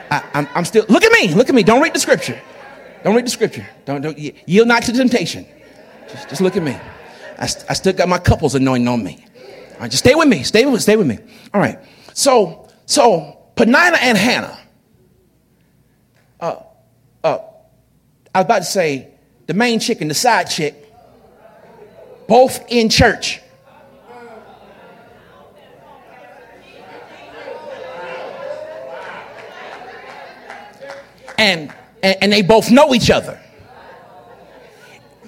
[0.10, 0.86] I, I'm, I'm still.
[0.88, 1.34] Look at me.
[1.34, 1.64] Look at me.
[1.64, 2.40] Don't read the scripture.
[3.04, 3.68] Don't read the scripture.
[3.86, 5.46] Don't, don't yield not to temptation.
[6.10, 6.74] Just, just look at me.
[7.38, 9.24] I, I still got my couples anointing on me.
[9.74, 10.44] All right, just stay with me.
[10.44, 11.20] Stay with, stay with me.
[11.54, 11.80] All right.
[12.14, 14.58] So, so Peninnah and Hannah.
[16.40, 16.56] Uh,
[17.24, 17.40] uh,
[18.34, 19.10] I was about to say
[19.48, 20.76] the main chick and the side chick,
[22.28, 23.42] both in church.
[31.38, 33.40] And, and, and they both know each other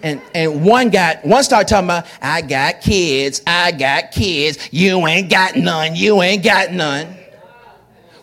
[0.04, 5.06] and and one got one started talking about I got kids, I got kids, you
[5.08, 7.16] ain't got none, you ain't got none.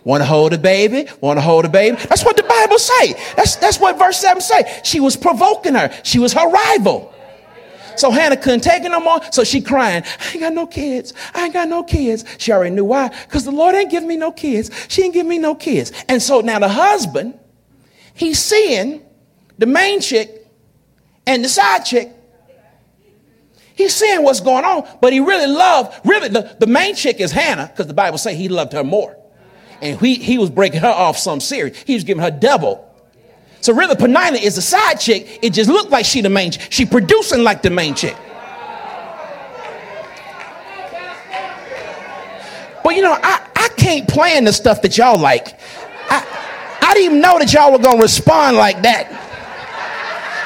[0.05, 1.09] Want to hold a baby?
[1.21, 1.97] Want to hold a baby?
[1.97, 3.15] That's what the Bible say.
[3.35, 4.81] That's that's what verse seven say.
[4.85, 5.93] She was provoking her.
[6.05, 7.13] She was her rival.
[7.97, 9.21] So Hannah couldn't take it no more.
[9.33, 11.15] So she crying, I ain't got no kids.
[11.35, 12.27] I ain't got no kids.
[12.37, 13.09] She already knew why.
[13.09, 14.71] Because the Lord ain't give me no kids.
[14.89, 15.93] She ain't give me no kids.
[16.07, 17.39] And so now the husband,
[18.17, 19.03] he's seeing
[19.59, 20.47] the main chick
[21.27, 22.11] and the side chick.
[23.75, 27.31] He's seeing what's going on, but he really loved, really, the, the main chick is
[27.31, 29.17] Hannah, because the Bible say he loved her more.
[29.83, 31.77] And he, he was breaking her off some serious.
[31.83, 32.83] He was giving her double.
[33.61, 35.41] So really, Peninnah is the side chick.
[35.43, 36.69] It just looked like she the main chick.
[36.71, 38.17] She producing like the main chick.
[42.83, 45.59] But you know, I, I can't plan the stuff that y'all like.
[46.09, 46.46] I
[46.97, 49.13] didn't even know that y'all were going to respond like that.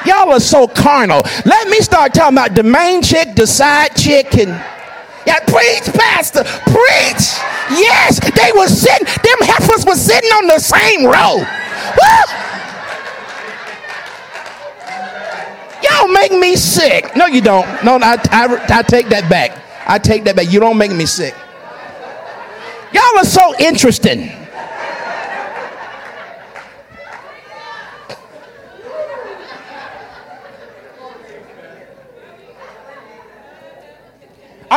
[0.05, 1.21] Y'all are so carnal.
[1.45, 4.49] Let me start talking about the main chick, the side chick, and
[5.25, 6.43] Yeah, preach, Pastor.
[6.43, 7.25] Preach.
[7.69, 11.37] Yes, they were sitting, them heifers were sitting on the same row.
[11.37, 12.21] Woo!
[15.83, 17.15] Y'all make me sick.
[17.15, 17.65] No, you don't.
[17.83, 19.57] No, I, I, I take that back.
[19.87, 20.51] I take that back.
[20.51, 21.35] You don't make me sick.
[22.91, 24.40] Y'all are so interesting.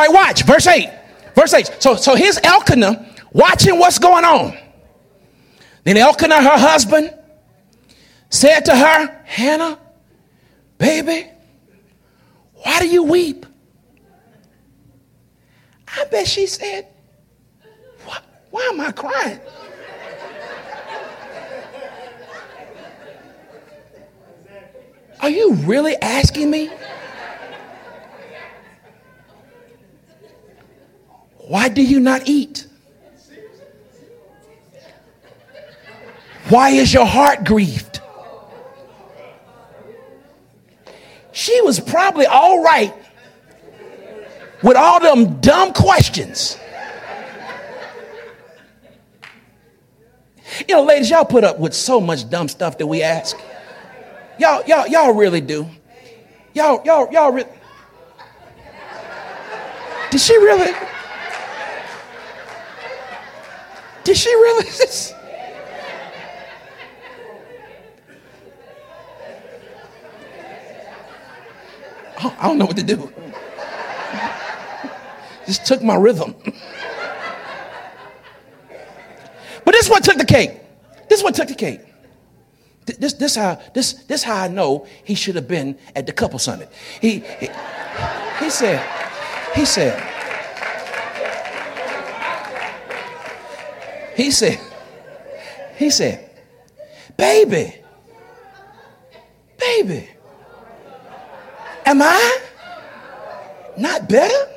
[0.07, 0.43] Right, watch.
[0.43, 0.89] Verse 8.
[1.35, 1.77] Verse 8.
[1.79, 4.57] So, so here's Elkanah watching what's going on.
[5.83, 7.13] Then Elkanah, her husband,
[8.29, 9.79] said to her, Hannah,
[10.77, 11.29] baby,
[12.53, 13.45] why do you weep?
[15.87, 16.87] I bet she said,
[18.03, 19.39] why, why am I crying?
[25.21, 26.69] Are you really asking me?
[31.47, 32.67] Why do you not eat?
[36.49, 38.01] Why is your heart grieved?
[41.31, 42.93] She was probably all right
[44.63, 46.57] with all them dumb questions.
[50.67, 53.37] You know, ladies, y'all put up with so much dumb stuff that we ask.
[54.39, 55.67] Y'all, y'all, y'all really do.
[56.53, 57.49] Y'all, y'all, y'all really.
[60.11, 60.73] Did she really?
[64.05, 64.65] Did she really?
[72.17, 73.11] I don't know what to do.
[75.47, 76.35] Just took my rhythm.
[79.65, 80.51] but this one took the cake.
[81.09, 81.81] This one took the cake.
[82.85, 86.37] This, this how this this how I know he should have been at the couple
[86.37, 86.71] summit.
[87.01, 87.49] He he,
[88.39, 88.87] he said
[89.55, 90.14] he said
[94.15, 94.59] he said
[95.77, 96.29] he said
[97.17, 97.75] baby
[99.57, 100.09] baby
[101.85, 102.39] am I
[103.77, 104.55] not better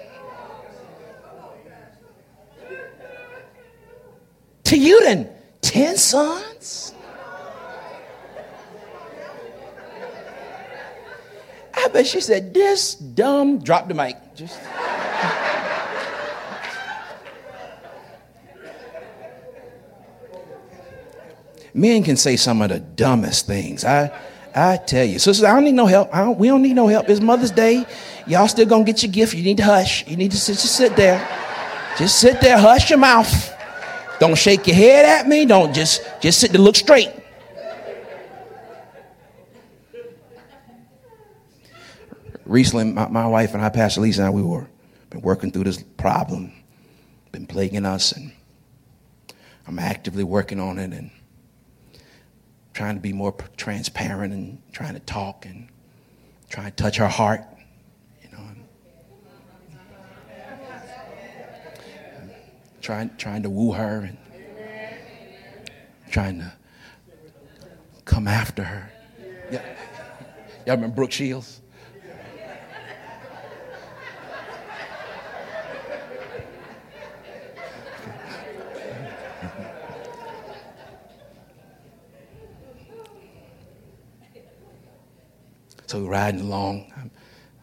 [4.69, 5.29] to you than
[5.63, 6.93] 10 sons?
[11.73, 14.17] I bet she said, This dumb, drop the mic.
[14.35, 14.61] Just.
[21.79, 23.85] Men can say some of the dumbest things.
[23.85, 24.11] I,
[24.53, 25.21] I tell you.
[25.21, 26.11] Sisters, I don't need no help.
[26.11, 27.09] Don't, we don't need no help.
[27.09, 27.87] It's Mother's Day.
[28.27, 29.33] Y'all still gonna get your gift.
[29.33, 30.05] You need to hush.
[30.09, 31.25] You need to sit, just sit there.
[31.97, 33.55] Just sit there, hush your mouth.
[34.19, 35.47] Don't shake your head at me.
[35.47, 37.13] Don't just just sit there, look straight.
[42.45, 44.67] Recently, my, my wife and I, Pastor Lisa, and I, we were
[45.11, 46.53] been working through this problem,
[47.31, 48.33] been plaguing us, and
[49.69, 51.13] I'm actively working on it and
[52.79, 55.67] trying to be more transparent and trying to talk and
[56.49, 57.45] trying to touch her heart.
[58.23, 58.39] You know,
[62.21, 62.31] and
[62.81, 64.17] trying, trying to woo her and
[66.13, 66.53] trying to
[68.05, 68.93] come after her.
[69.51, 69.65] Yeah.
[70.65, 71.61] Y'all remember Brooke Shields?
[85.89, 86.93] So we're riding along.
[86.95, 87.09] I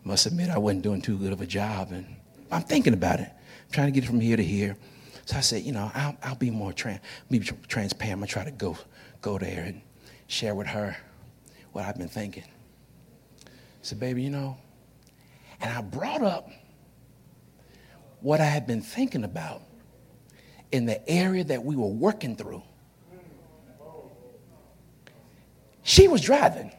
[0.04, 2.08] must admit I wasn't doing too good of a job, and
[2.52, 3.30] I'm thinking about it.
[3.30, 4.76] I'm trying to get it from here to here.
[5.26, 8.14] So I said, you know, I'll, I'll be more trans, be transparent.
[8.14, 8.80] I'm gonna try to go,
[9.22, 9.80] go there and
[10.26, 10.98] share with her
[11.72, 12.46] what I've been thinking.
[13.46, 13.50] I
[13.84, 14.58] said, baby, you know,
[15.62, 16.50] and I brought up
[18.22, 19.62] what I had been thinking about
[20.72, 22.64] in the area that we were working through.
[25.84, 26.72] She was driving.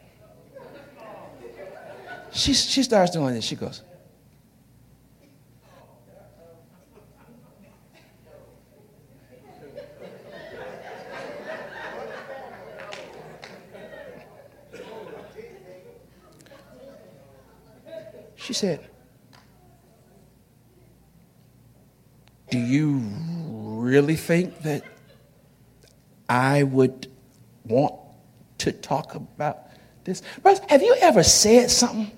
[2.37, 3.45] She, she starts doing this.
[3.45, 3.81] She goes,
[18.35, 18.87] She said,
[22.51, 22.99] Do you
[23.57, 24.83] really think that
[26.29, 27.07] I would
[27.65, 27.95] want
[28.59, 29.57] to talk about
[30.03, 30.21] this?
[30.69, 32.16] Have you ever said something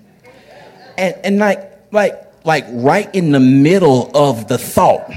[1.00, 5.10] and, and like, like, like right in the middle of the thought?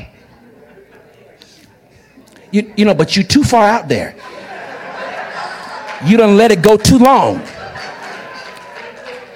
[2.51, 4.15] You, you know, but you're too far out there.
[6.05, 7.45] You don't let it go too long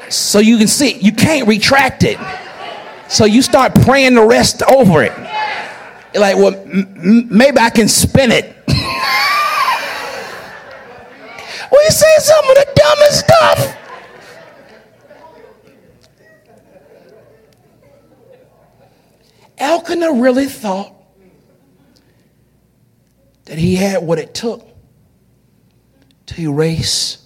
[0.10, 2.18] so you can see you can't retract it
[3.10, 5.14] So you start praying the rest over it.
[6.14, 8.54] You're like, well, m- maybe I can spin it.
[11.72, 13.78] we say some of the dumbest stuff.
[19.58, 20.93] Elkanah really thought
[23.45, 24.68] that he had what it took
[26.28, 27.18] to erase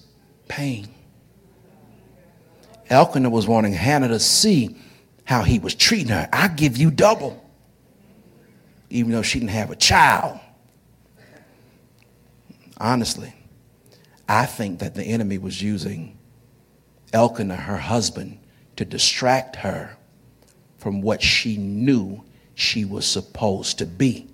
[0.48, 0.88] pain.
[2.90, 4.76] Elkanah was wanting Hannah to see
[5.24, 6.28] how he was treating her.
[6.32, 7.44] I give you double,
[8.90, 10.40] even though she didn't have a child.
[12.78, 13.34] Honestly,
[14.28, 16.18] I think that the enemy was using
[17.14, 18.40] Elkanah, her husband,
[18.76, 19.98] to distract her
[20.82, 22.24] from what she knew
[22.56, 24.28] she was supposed to be.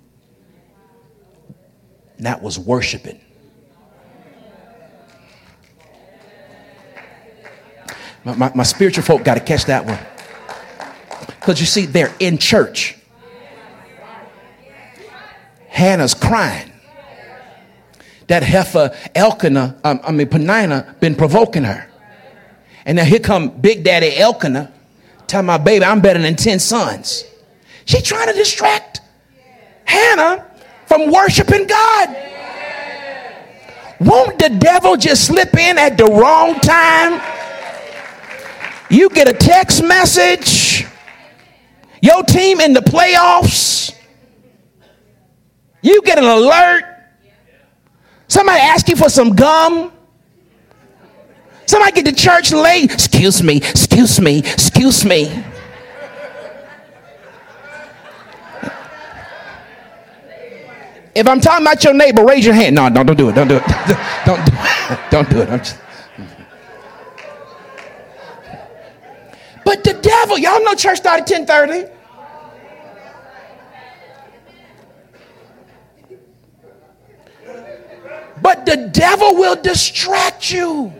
[2.16, 3.20] And that was worshiping.
[8.24, 9.98] My, my, my spiritual folk got to catch that one.
[11.26, 12.96] Because you see, they're in church.
[15.68, 16.72] Hannah's crying.
[18.28, 21.90] That heifer Elkanah, um, I mean Peninnah, been provoking her.
[22.86, 24.72] And now here come Big Daddy Elkanah
[25.28, 27.24] Tell my baby I'm better than 10 sons.
[27.84, 29.02] She's trying to distract
[29.84, 30.44] Hannah
[30.86, 32.16] from worshiping God.
[34.00, 37.20] Won't the devil just slip in at the wrong time?
[38.90, 40.86] You get a text message,
[42.00, 43.94] your team in the playoffs,
[45.82, 46.84] you get an alert,
[48.28, 49.92] somebody ask you for some gum.
[51.68, 52.90] Somebody get to church late.
[52.90, 55.44] Excuse me, excuse me, excuse me.
[61.14, 62.74] If I'm talking about your neighbor, raise your hand.
[62.74, 63.34] No, no, don't do it.
[63.34, 63.66] Don't do it.
[64.24, 64.98] Don't do it.
[65.10, 65.58] Don't do it.
[65.58, 65.78] Just...
[69.62, 71.92] But the devil, y'all know church started 1030.
[78.40, 80.94] But the devil will distract you.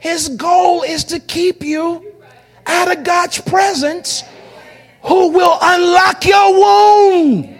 [0.00, 2.12] His goal is to keep you
[2.66, 4.24] out of God's presence,
[5.02, 7.56] who will unlock your womb.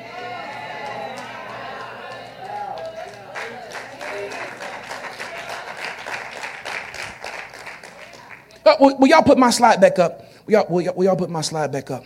[8.65, 10.25] Uh, will, will, y'all put my slide back up?
[10.47, 12.05] Will y'all, will y'all, will y'all put my slide back up?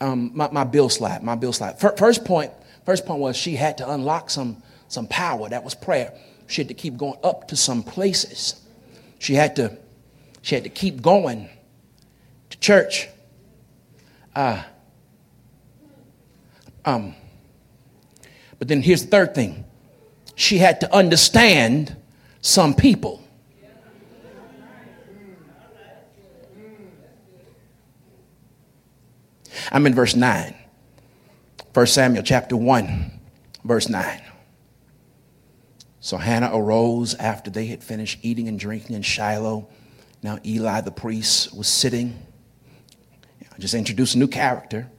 [0.00, 1.78] Um, my, my bill slide, my bill slide.
[1.78, 2.50] First point,
[2.84, 5.48] first point was she had to unlock some, some power.
[5.48, 6.12] That was prayer.
[6.48, 8.63] She had to keep going up to some places.
[9.18, 9.76] She had to,
[10.42, 11.48] she had to keep going
[12.50, 13.08] to church.
[14.34, 14.62] Uh,
[16.84, 17.14] um,
[18.58, 19.64] but then here's the third thing
[20.36, 21.96] she had to understand
[22.40, 23.22] some people.
[29.72, 30.54] I'm in verse 9.
[31.72, 33.20] 1 Samuel chapter 1,
[33.64, 34.22] verse 9.
[36.04, 39.66] So Hannah arose after they had finished eating and drinking in Shiloh.
[40.22, 42.18] Now Eli the priest was sitting.
[43.50, 44.90] I just introduced a new character.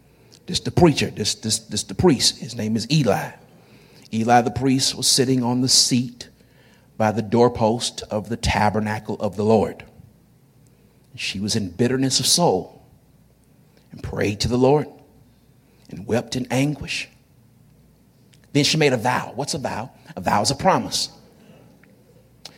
[0.48, 2.40] This the preacher, this, this, this the priest.
[2.40, 3.34] His name is Eli.
[4.12, 6.30] Eli the priest was sitting on the seat
[6.98, 9.86] by the doorpost of the tabernacle of the Lord.
[11.16, 12.84] She was in bitterness of soul
[13.92, 14.88] and prayed to the Lord
[15.88, 17.10] and wept in anguish.
[18.56, 19.34] Then she made a vow.
[19.36, 19.92] What's a vow?
[20.16, 21.10] A vow is a promise.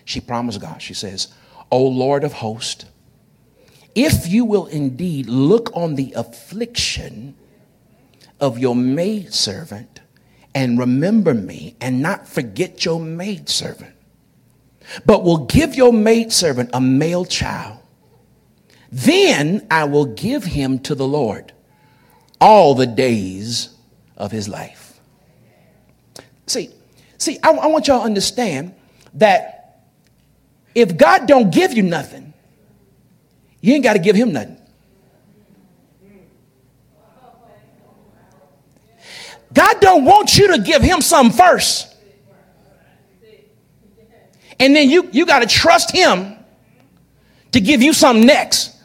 [0.05, 1.29] She promised God, she says,
[1.71, 2.85] O Lord of hosts,
[3.95, 7.35] if you will indeed look on the affliction
[8.39, 10.01] of your maidservant
[10.53, 13.95] and remember me and not forget your maidservant,
[15.03, 17.79] but will give your maidservant a male child,
[18.91, 21.53] then I will give him to the Lord
[22.39, 23.69] all the days
[24.15, 24.86] of his life.
[26.47, 26.71] See,
[27.17, 28.73] see, I, I want y'all to understand
[29.15, 29.83] that
[30.73, 32.33] if God don't give you nothing,
[33.61, 34.57] you ain't got to give him nothing.
[39.53, 41.95] God don't want you to give him something first.
[44.59, 46.35] And then you, you got to trust him
[47.51, 48.75] to give you something next.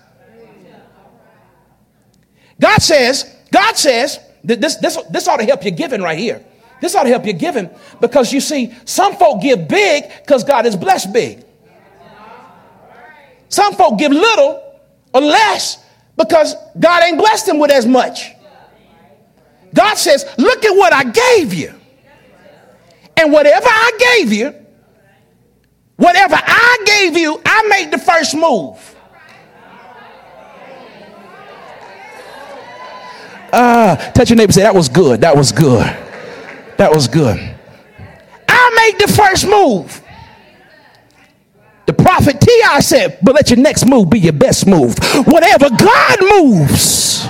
[2.61, 6.45] God says, God says, this, this, this ought to help you giving right here.
[6.83, 7.71] This ought to help you giving
[8.01, 11.45] because you see, some folk give big because God is blessed big.
[13.49, 14.81] Some folk give little
[15.15, 15.79] or less
[16.17, 18.33] because God ain't blessed them with as much.
[19.73, 21.73] God says, Look at what I gave you.
[23.17, 24.53] And whatever I gave you,
[25.95, 28.97] whatever I gave you, I made the first move.
[33.53, 35.21] Uh, touch your neighbor say, That was good.
[35.21, 35.87] That was good.
[36.77, 37.39] That was good.
[38.49, 40.03] I made the first move.
[41.87, 42.81] The prophet T.I.
[42.81, 44.97] said, But let your next move be your best move.
[45.27, 47.27] Whatever God moves.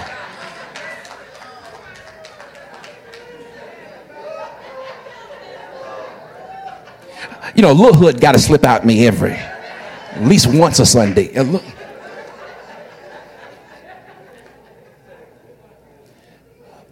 [7.55, 11.29] You know, Lil hood got to slip out me every, at least once a Sunday.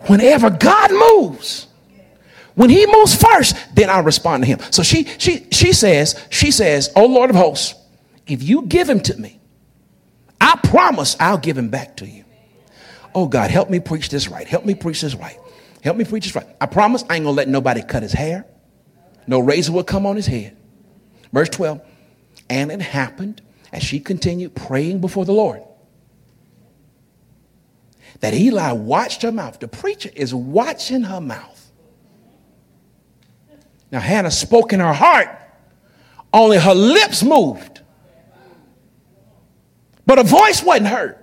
[0.06, 1.66] Whenever God moves,
[2.60, 4.58] when he moves first, then I respond to him.
[4.70, 7.74] So she she she says, she says, Oh Lord of hosts,
[8.26, 9.40] if you give him to me,
[10.38, 12.26] I promise I'll give him back to you.
[13.14, 14.46] Oh God, help me preach this right.
[14.46, 15.38] Help me preach this right.
[15.82, 16.46] Help me preach this right.
[16.60, 18.44] I promise I ain't gonna let nobody cut his hair.
[19.26, 20.54] No razor will come on his head.
[21.32, 21.80] Verse 12.
[22.50, 23.40] And it happened
[23.72, 25.62] as she continued praying before the Lord
[28.20, 29.58] that Eli watched her mouth.
[29.60, 31.59] The preacher is watching her mouth.
[33.90, 35.28] Now, Hannah spoke in her heart,
[36.32, 37.80] only her lips moved,
[40.06, 41.16] but her voice wasn't heard.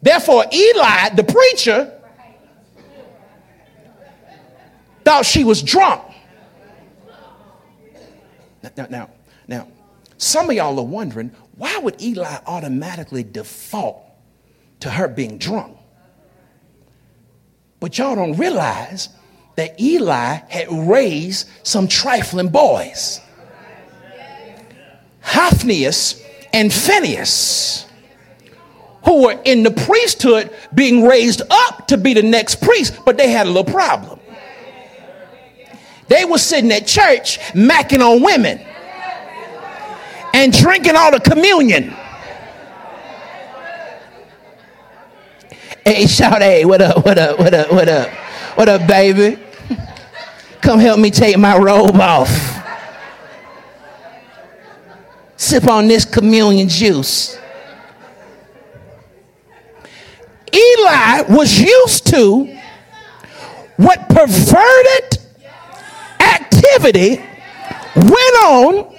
[0.00, 1.92] Therefore, Eli, the preacher,
[5.04, 6.02] thought she was drunk.
[8.76, 9.10] Now, now,
[9.48, 9.68] now,
[10.18, 14.02] some of y'all are wondering why would Eli automatically default
[14.80, 15.75] to her being drunk?
[17.80, 19.10] But y'all don't realize
[19.56, 23.20] that Eli had raised some trifling boys
[25.22, 26.22] Hophnius
[26.52, 27.86] and Phineas,
[29.04, 33.28] who were in the priesthood being raised up to be the next priest, but they
[33.28, 34.20] had a little problem.
[36.08, 38.64] They were sitting at church macking on women
[40.32, 41.94] and drinking all the communion.
[45.86, 48.08] Hey, shout, hey, what up, what up, what up, what up,
[48.56, 49.40] what up, baby?
[50.60, 52.28] Come help me take my robe off.
[55.36, 57.38] Sip on this communion juice.
[60.52, 62.58] Eli was used to
[63.76, 65.18] what perverted
[66.18, 67.24] activity
[67.94, 68.92] went on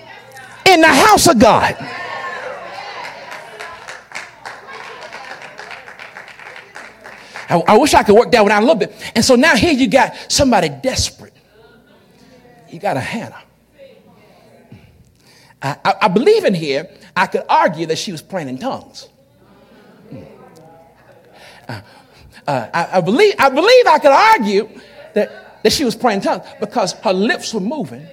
[0.65, 1.96] in the house of God.
[7.49, 8.93] I, I, wish I could work that one out a little bit.
[9.15, 11.33] And so now here you got somebody desperate.
[12.69, 13.41] You got a Hannah.
[15.61, 19.09] I, I, I believe in here, I could argue that she was praying in tongues.
[21.67, 21.81] Uh,
[22.47, 24.69] uh, I, I, believe, I believe I could argue
[25.13, 28.07] that, that she was praying in tongues because her lips were moving,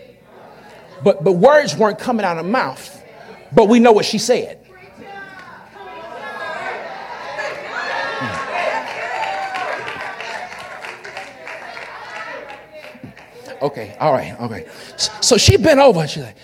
[1.03, 3.03] but, but words weren't coming out of her mouth.
[3.53, 4.64] But we know what she said.
[13.65, 14.69] Okay, all right, okay.
[15.23, 16.37] So she bent over and she's like,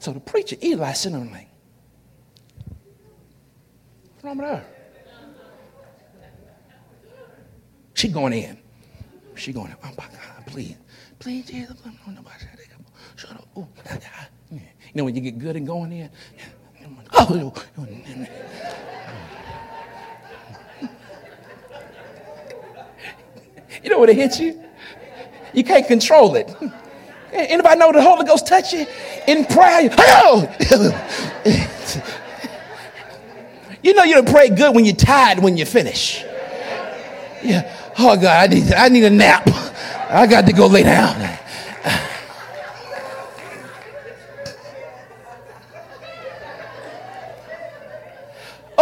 [0.00, 1.48] so the preacher, Eli, sitting there like,
[4.10, 4.66] what's wrong with her?
[7.94, 8.58] She going in.
[9.36, 9.76] She going, in.
[9.84, 10.74] oh my God, please,
[11.20, 11.76] please, Jesus,
[13.14, 13.46] shut up.
[14.50, 14.60] You
[14.94, 16.10] know when you get good and going in?
[17.12, 17.54] Oh,
[23.82, 24.62] You know when it hits you?
[25.52, 26.54] You can't control it.
[27.32, 28.86] Anybody know the Holy Ghost touch you
[29.26, 29.88] in prayer?
[29.98, 31.42] Oh!
[33.82, 36.22] you know you don't pray good when you're tired when you finish.
[37.42, 37.76] Yeah.
[37.98, 39.48] Oh God, I need I need a nap.
[40.08, 41.38] I got to go lay down.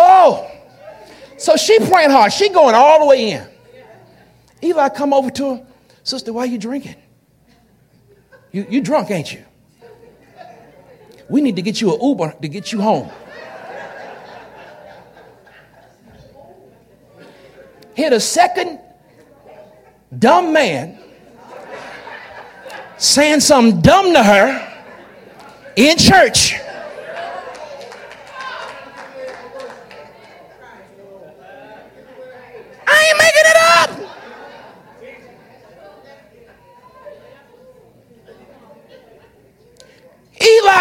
[0.01, 0.49] Oh,
[1.39, 2.33] so she praying hard.
[2.33, 3.48] She going all the way in.
[4.63, 5.67] Eli come over to her,
[6.03, 6.97] sister, why are you drinking?
[8.51, 9.45] You, you drunk, ain't you?
[11.29, 13.11] We need to get you an Uber to get you home.
[17.95, 18.81] Hit a second
[20.17, 20.99] dumb man
[22.97, 24.79] saying something dumb to her
[25.77, 26.55] in church.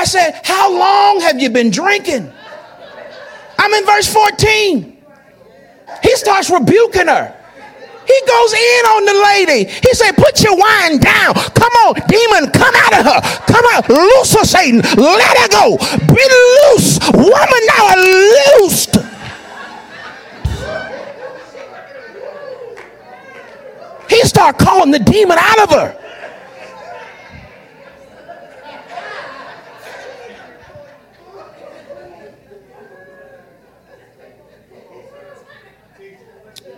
[0.04, 2.32] Said, How long have you been drinking?
[3.58, 4.98] I'm in verse 14.
[6.04, 7.34] He starts rebuking her.
[8.08, 9.70] He goes in on the lady.
[9.70, 11.34] He said, Put your wine down.
[11.34, 13.22] Come on, demon, come out of her.
[13.48, 13.90] Come out.
[13.90, 14.80] Loose her, Satan.
[14.80, 15.78] Let her go.
[16.14, 16.24] Be
[16.74, 17.00] loose.
[17.14, 18.96] Woman now loosed.
[24.10, 26.07] He started calling the demon out of her.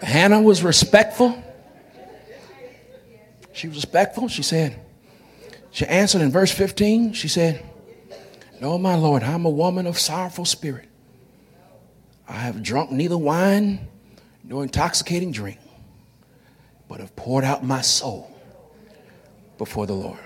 [0.10, 1.42] Hannah was respectful.
[3.54, 4.28] She was respectful.
[4.28, 4.80] She said,
[5.72, 7.64] she answered in verse 15, she said,
[8.60, 10.88] No, my Lord, I'm a woman of sorrowful spirit.
[12.28, 13.88] I have drunk neither wine
[14.44, 15.60] nor intoxicating drink,
[16.88, 18.36] but have poured out my soul
[19.58, 20.20] before the Lord.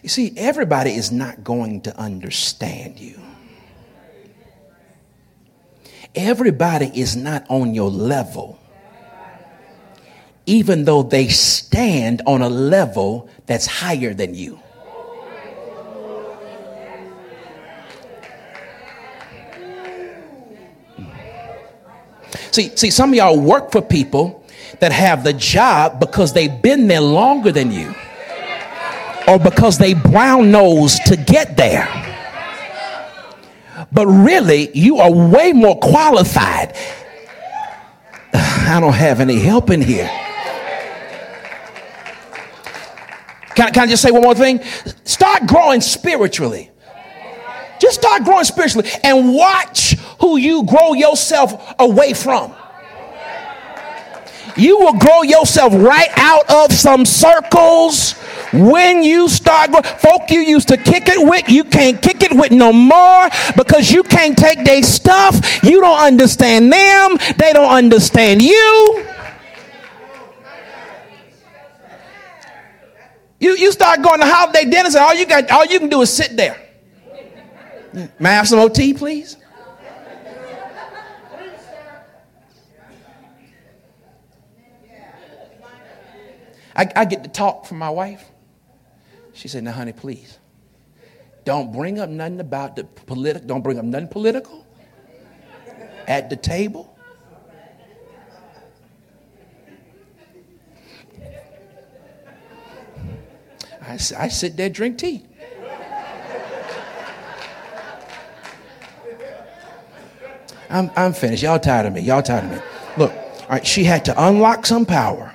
[0.11, 3.19] see, everybody is not going to understand you.
[6.13, 8.59] Everybody is not on your level,
[10.45, 14.59] even though they stand on a level that's higher than you.
[22.51, 24.45] See, see, some of y'all work for people
[24.81, 27.95] that have the job because they've been there longer than you
[29.31, 31.87] or because they brown nose to get there.
[33.93, 36.75] But really, you are way more qualified.
[38.33, 40.09] I don't have any help in here.
[43.55, 44.61] Can, can I just say one more thing?
[45.05, 46.69] Start growing spiritually.
[47.79, 52.53] Just start growing spiritually and watch who you grow yourself away from
[54.57, 58.15] you will grow yourself right out of some circles
[58.53, 62.51] when you start folk you used to kick it with you can't kick it with
[62.51, 65.63] no more because you can't take their stuff.
[65.63, 67.17] You don't understand them.
[67.37, 69.05] They don't understand you.
[73.39, 76.01] You, you start going to holiday dinners and all you got all you can do
[76.01, 76.57] is sit there.
[78.19, 79.37] May i have some ot please?
[86.73, 88.30] I, I get to talk from my wife.
[89.33, 90.39] She said, Now, honey, please,
[91.45, 94.65] don't bring up nothing about the political, don't bring up nothing political
[96.07, 96.87] at the table.
[103.81, 105.25] I, I sit there, drink tea.
[110.69, 111.43] I'm, I'm finished.
[111.43, 112.01] Y'all tired of me.
[112.01, 112.57] Y'all tired of me.
[112.95, 115.33] Look, all right, she had to unlock some power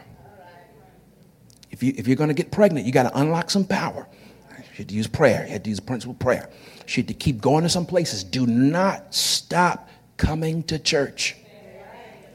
[1.77, 4.09] if, you, if you're going to get pregnant, you got to unlock some power.
[4.51, 5.45] You had to use prayer.
[5.45, 6.49] You had to use principle prayer.
[6.87, 8.25] She had to keep going to some places.
[8.25, 11.37] Do not stop coming to church.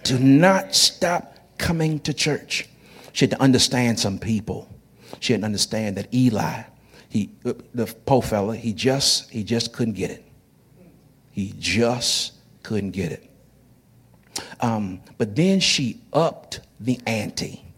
[0.03, 2.69] Do not stop coming to church.
[3.13, 4.69] She had to understand some people.
[5.19, 6.61] She had to understand that Eli,
[7.09, 10.23] he, the poor fella, he just, he just couldn't get it.
[11.31, 13.31] He just couldn't get it.
[14.59, 17.70] Um, but then she upped the ante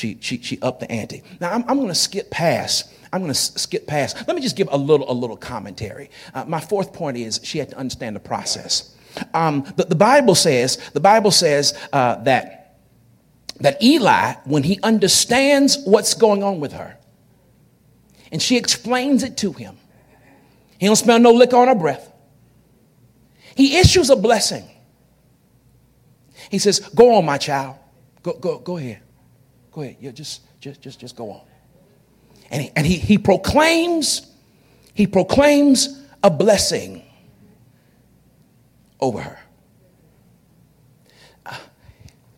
[0.00, 1.22] she, she, she upped the ante.
[1.40, 2.90] Now, I'm, I'm going to skip past.
[3.12, 4.16] I'm going to skip past.
[4.26, 6.10] Let me just give a little, a little commentary.
[6.32, 8.96] Uh, my fourth point is she had to understand the process.
[9.34, 12.78] Um, the, the, Bible says, the Bible says uh, that,
[13.60, 16.96] that Eli, when he understands what's going on with her,
[18.32, 19.76] and she explains it to him,
[20.78, 22.10] he don't smell no liquor on her breath.
[23.54, 24.64] He issues a blessing.
[26.50, 27.76] He says, Go on, my child.
[28.22, 29.02] Go, go, go ahead.
[29.82, 31.40] Yeah, just, just, just, just go on.
[32.50, 34.26] And he, and he, he proclaims,
[34.94, 37.02] he proclaims a blessing
[39.00, 39.38] over her.
[41.46, 41.56] Uh,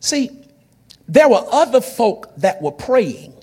[0.01, 0.31] see,
[1.09, 3.35] there were other folk that were praying.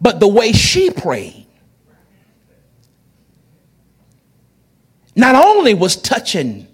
[0.00, 1.46] But the way she prayed,
[5.16, 6.66] not only was touching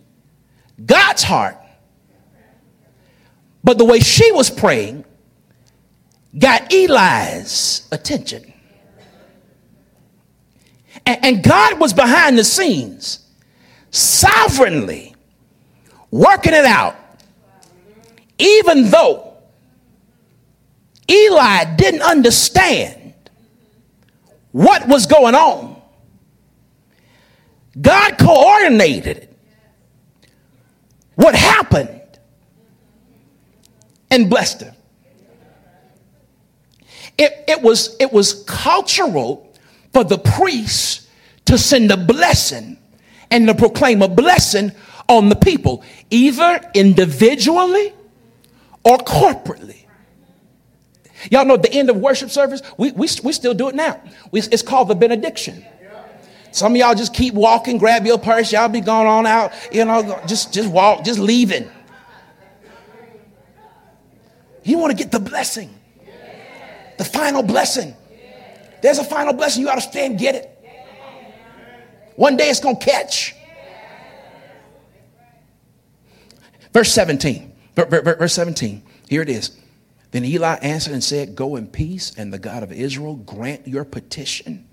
[0.85, 1.60] God's heart,
[3.63, 5.05] but the way she was praying
[6.39, 8.53] got Eli's attention.
[11.07, 13.27] And, and God was behind the scenes,
[13.91, 15.15] sovereignly
[16.11, 16.97] working it out,
[18.39, 19.35] even though
[21.11, 23.15] Eli didn't understand
[24.53, 25.81] what was going on.
[27.81, 29.29] God coordinated.
[31.15, 32.00] What happened
[34.11, 34.77] and blessed her.
[37.19, 39.53] It, it, was, it was cultural
[39.93, 41.09] for the priest
[41.47, 42.79] to send a blessing
[43.31, 44.73] and to proclaim a blessing
[45.09, 47.93] on the people, either individually
[48.85, 49.85] or corporately.
[51.31, 54.01] Y'all know at the end of worship service, we, we, we still do it now.
[54.31, 55.65] We, it's called the benediction.
[56.53, 59.85] Some of y'all just keep walking, grab your purse, y'all be going on out, you
[59.85, 61.71] know, just, just walk, just leaving.
[64.63, 65.75] You want to get the blessing,
[66.99, 67.95] the final blessing.
[68.83, 69.61] There's a final blessing.
[69.63, 70.57] You got to stand, get it.
[72.17, 73.35] One day it's going to catch.
[76.73, 77.53] Verse 17.
[77.75, 78.83] Verse 17.
[79.09, 79.57] Here it is.
[80.11, 83.85] Then Eli answered and said, Go in peace, and the God of Israel grant your
[83.85, 84.69] petition,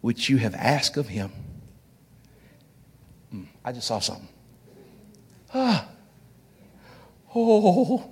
[0.00, 1.32] which you have asked of him.
[3.30, 4.28] Hmm, I just saw something.
[5.54, 5.88] Ah.
[7.38, 8.10] Oh.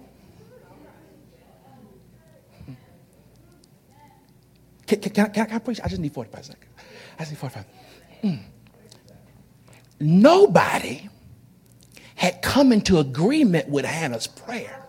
[4.86, 5.80] Can, can, can, I, can I preach?
[5.82, 6.70] I just need 45 seconds.
[7.18, 7.64] I just need 45.
[8.22, 8.38] Mm.
[9.98, 11.08] Nobody
[12.16, 14.84] had come into agreement with Hannah's prayer.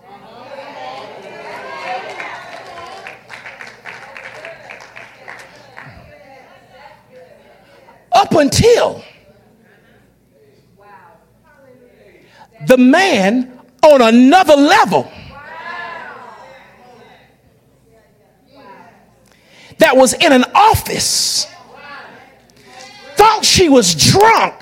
[8.12, 9.02] Up until
[12.68, 13.55] the man
[13.86, 15.12] on another level.
[19.78, 21.48] That was in an office.
[23.16, 24.56] Thought she was drunk.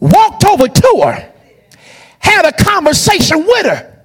[0.00, 1.32] Walked over to her,
[2.18, 4.04] had a conversation with her,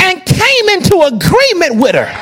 [0.00, 2.12] and came into agreement with her.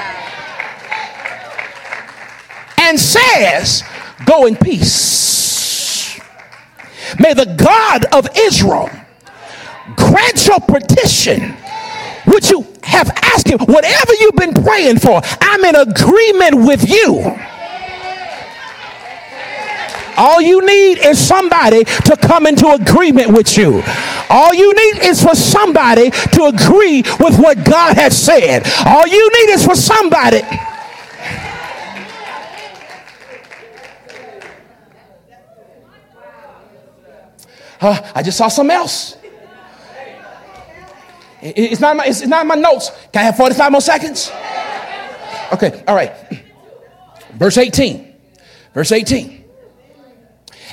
[2.78, 3.82] And says,
[4.26, 6.20] Go in peace.
[7.18, 8.90] May the God of Israel
[9.96, 11.56] grant your petition,
[12.26, 13.58] would you have asked him.
[13.60, 17.36] Whatever you've been praying for, I'm in agreement with you.
[20.16, 23.82] All you need is somebody to come into agreement with you.
[24.30, 28.62] All you need is for somebody to agree with what God has said.
[28.86, 30.42] All you need is for somebody.
[37.80, 39.16] Uh, I just saw something else.
[41.46, 42.90] It's not, my, it's not in my notes.
[43.12, 44.30] Can I have 45 more seconds?
[45.52, 46.12] Okay, all right.
[47.34, 48.14] Verse 18.
[48.72, 49.44] Verse 18.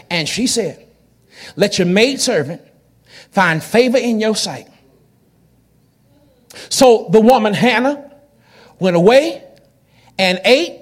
[0.10, 0.88] And she said,
[1.58, 2.62] Let your maidservant
[3.32, 4.70] find favor in your sight.
[6.70, 8.10] So the woman Hannah
[8.80, 9.44] went away
[10.18, 10.80] and ate,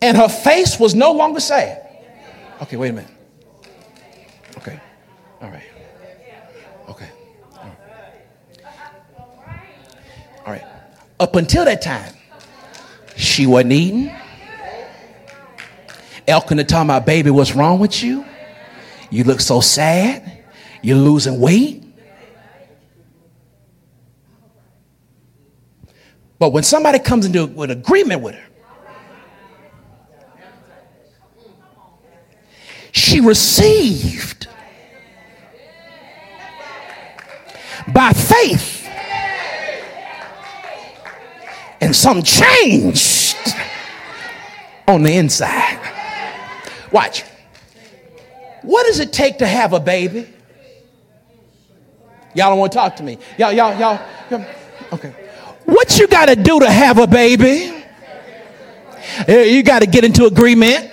[0.00, 1.78] and her face was no longer sad.
[2.62, 3.10] Okay, wait a minute.
[4.56, 4.80] Okay,
[5.40, 5.62] all right.
[6.88, 7.08] Okay.
[10.44, 10.64] All right.
[11.20, 12.14] Up until that time,
[13.16, 14.14] she wasn't eating.
[16.26, 18.24] Elkanah talking my baby, what's wrong with you?
[19.10, 20.44] You look so sad.
[20.82, 21.84] You're losing weight.
[26.38, 28.48] But when somebody comes into an agreement with her,
[32.90, 34.48] she received
[37.92, 38.81] by faith
[41.82, 43.36] and some changed
[44.86, 45.80] on the inside.
[46.92, 47.24] Watch.
[48.62, 50.28] What does it take to have a baby?
[52.34, 53.18] Y'all don't want to talk to me.
[53.36, 54.00] Y'all, y'all, y'all.
[54.30, 54.46] y'all
[54.92, 55.10] okay.
[55.64, 57.82] What you got to do to have a baby?
[59.26, 60.88] Eh, you got to get into agreement.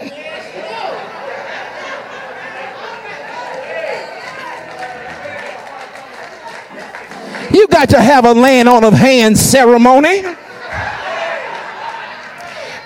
[7.51, 10.23] You got to have a laying on of hands ceremony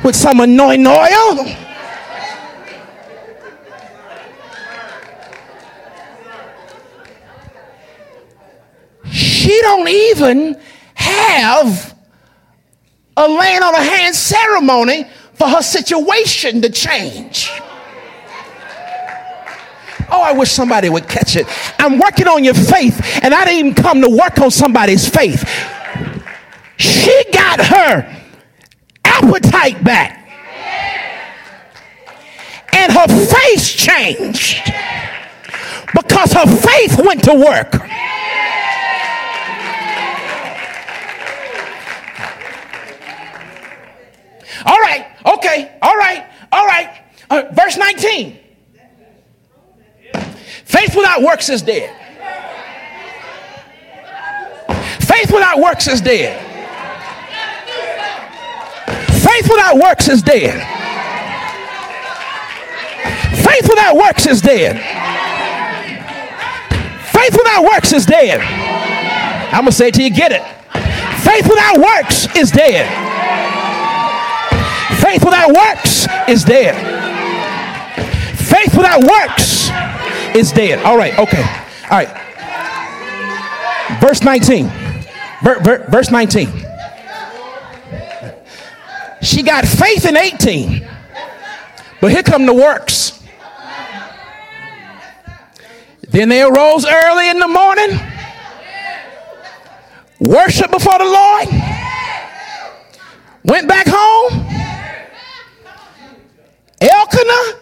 [0.04, 1.46] with some anointing oil.
[9.12, 10.60] she don't even
[10.96, 11.96] have
[13.18, 17.52] a laying on a hand ceremony for her situation to change.
[20.10, 21.46] Oh, I wish somebody would catch it.
[21.80, 25.44] I'm working on your faith, and I didn't even come to work on somebody's faith.
[26.78, 28.23] She got her
[29.14, 30.20] appetite back,
[32.74, 34.62] and her face changed
[35.94, 37.74] because her faith went to work.
[44.66, 47.02] All right, okay, all right, all right.
[47.30, 48.40] Uh, verse 19.
[50.66, 51.96] Faith without works is dead.
[55.02, 56.53] Faith without works is dead.
[59.24, 60.60] Faith without works is dead.
[63.44, 64.78] Faith without works is dead.
[67.12, 68.42] Faith without works is dead.
[68.42, 70.44] I'm going to say it till you get it.
[71.24, 72.86] Faith without works is dead.
[75.00, 76.76] Faith without works is dead.
[78.38, 79.70] Faith without works
[80.36, 80.84] is dead.
[80.84, 81.44] All right, okay.
[81.90, 82.10] All right.
[84.02, 84.68] Verse 19.
[85.44, 86.73] Ver, ver, verse 19.
[89.24, 90.86] She got faith in 18.
[92.02, 93.24] But here come the works.
[96.10, 98.00] Then they arose early in the morning,
[100.20, 101.48] worship before the Lord,
[103.46, 104.46] went back home.
[106.82, 107.60] Elkanah.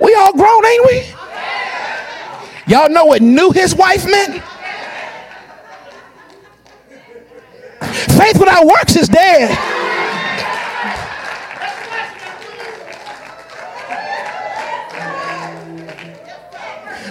[0.00, 1.23] We all grown, ain't we?
[2.66, 4.42] Y'all know what knew his wife meant?
[8.16, 9.50] Faith without works is dead.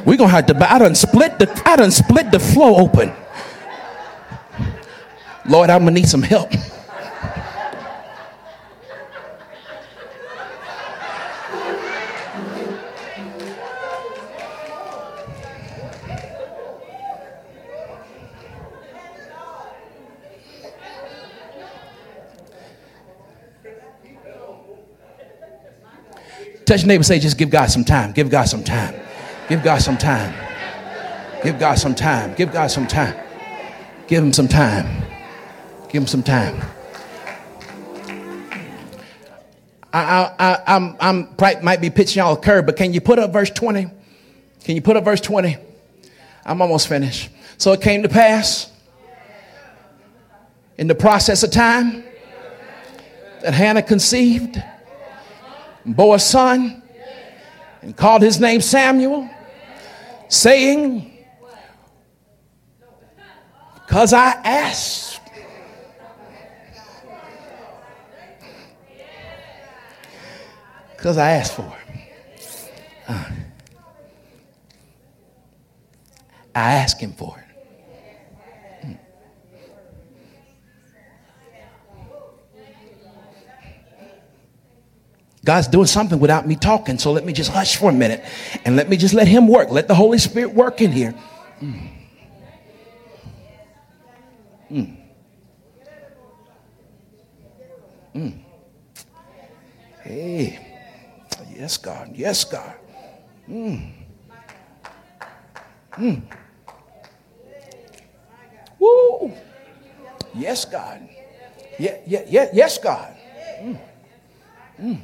[0.05, 3.13] We're gonna have to I done split the I done split the flow open.
[5.45, 6.51] Lord, I'm gonna need some help.
[26.65, 28.13] Touch your neighbor say, just give God some time.
[28.13, 28.95] Give God some time.
[29.49, 30.33] Give God some time.
[31.43, 32.33] Give God some time.
[32.35, 33.15] Give God some time.
[34.07, 35.03] Give him some time.
[35.89, 36.61] Give him some time.
[39.91, 43.01] I, I, I, I'm, I'm probably might be pitching y'all a curve, but can you
[43.01, 43.89] put up verse 20?
[44.63, 45.57] Can you put up verse 20?
[46.45, 47.29] I'm almost finished.
[47.57, 48.71] So it came to pass
[50.77, 52.03] in the process of time
[53.41, 54.61] that Hannah conceived
[55.85, 56.81] bore a son
[57.81, 59.29] and called his name Samuel,
[60.29, 61.13] saying,
[63.85, 65.19] Because I asked.
[70.95, 72.71] Because I asked for it.
[73.07, 73.29] Uh,
[76.55, 77.42] I asked him for it.
[85.45, 88.23] God's doing something without me talking, so let me just hush for a minute
[88.63, 89.69] and let me just let Him work.
[89.71, 91.13] Let the Holy Spirit work in here.
[91.61, 91.89] Mm.
[94.71, 94.97] Mm.
[98.15, 98.39] Mm.
[100.01, 100.59] Hey,
[101.55, 102.73] yes, God, yes, God.
[103.49, 103.91] Mm.
[105.91, 106.21] Mm.
[108.79, 109.33] Woo!
[110.33, 111.07] Yes, God.
[111.77, 113.13] Yeah, yeah, yeah, yes, God.
[113.59, 113.79] Mm.
[114.79, 115.01] Mm.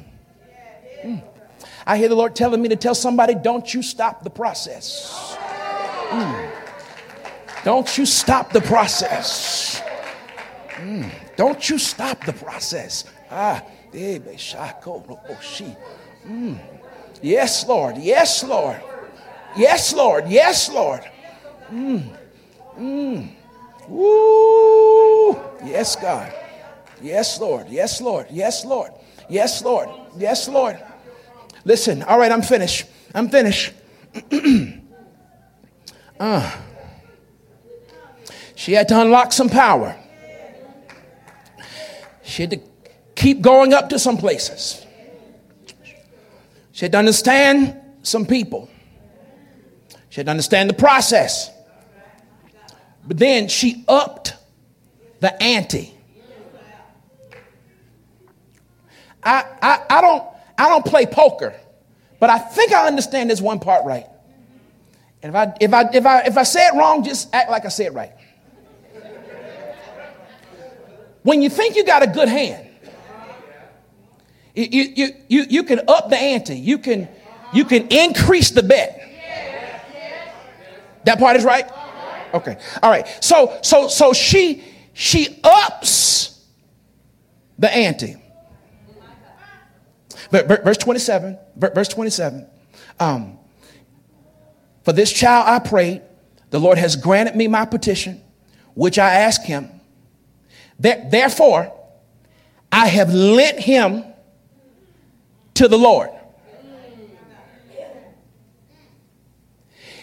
[1.90, 5.36] I hear the Lord telling me to tell somebody, don't you stop the process.
[6.10, 6.52] Mm.
[7.64, 9.82] Don't you stop the process.
[10.76, 11.10] Mm.
[11.34, 13.06] Don't you stop the process.
[13.28, 14.20] Ah, mm.
[17.22, 17.98] Yes, Lord.
[17.98, 18.80] Yes, Lord.
[19.56, 20.28] Yes, Lord.
[20.28, 21.00] Yes, Lord.
[21.72, 22.04] Mm.
[22.78, 23.30] Mm.
[23.88, 25.32] Woo.
[25.64, 26.32] Yes, God.
[27.02, 27.68] Yes, Lord.
[27.68, 28.28] Yes, Lord.
[28.30, 28.92] Yes, Lord.
[29.28, 29.88] Yes, Lord.
[30.16, 30.80] Yes, Lord.
[31.64, 32.86] Listen, all right, I'm finished.
[33.14, 33.72] I'm finished.
[36.18, 36.56] uh,
[38.54, 39.96] she had to unlock some power.
[42.22, 42.60] She had to
[43.14, 44.86] keep going up to some places.
[46.72, 48.70] She had to understand some people.
[50.08, 51.50] She had to understand the process.
[53.06, 54.34] But then she upped
[55.20, 55.94] the ante.
[59.22, 60.29] I, I, I don't
[60.60, 61.54] I don't play poker,
[62.18, 64.04] but I think I understand this one part right.
[65.22, 67.64] And if I, if I, if I, if I say it wrong, just act like
[67.64, 68.12] I say it right.
[71.22, 72.68] When you think you got a good hand,
[74.54, 76.56] you, you, you, you can up the ante.
[76.56, 77.08] You can,
[77.54, 79.00] you can increase the bet.
[81.04, 81.64] That part is right?
[82.34, 82.58] Okay.
[82.82, 83.06] All right.
[83.24, 84.62] So, so, so she,
[84.92, 86.44] she ups
[87.58, 88.19] the ante.
[90.30, 92.46] Verse 27, verse 27.
[93.00, 93.38] Um,
[94.84, 96.02] For this child I prayed,
[96.50, 98.22] the Lord has granted me my petition,
[98.74, 99.68] which I asked him.
[100.78, 101.72] Therefore,
[102.72, 104.04] I have lent him
[105.54, 106.10] to the Lord.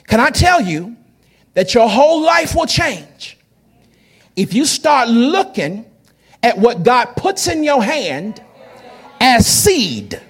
[0.08, 0.96] Can I tell you
[1.54, 3.38] that your whole life will change
[4.36, 5.86] if you start looking
[6.44, 8.42] at what God puts in your hand
[9.20, 10.22] as seed?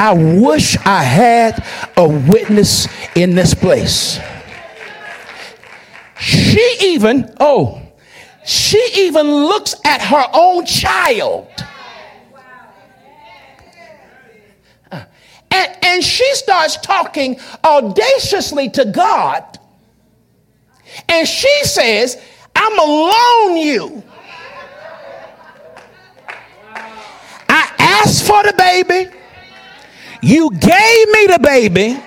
[0.00, 1.62] I wish I had
[1.94, 4.18] a witness in this place.
[6.18, 7.82] She even, oh,
[8.46, 11.48] she even looks at her own child.
[15.52, 19.59] And, and she starts talking audaciously to God.
[21.08, 22.22] And she says,
[22.54, 24.02] I'm alone you.
[27.48, 29.10] I asked for the baby.
[30.22, 32.00] You gave me the baby.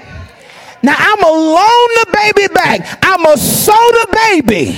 [0.84, 2.99] Now I'm going to loan the baby back.
[3.01, 4.77] I'm going to sow the baby.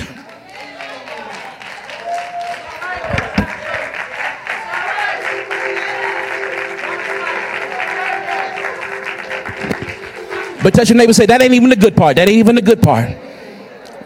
[10.64, 12.16] But touch your neighbor say, that ain't even the good part.
[12.16, 13.25] That ain't even the good part.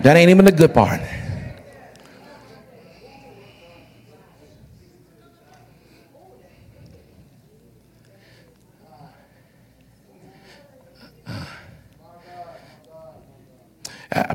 [0.01, 1.01] That ain't even the good part.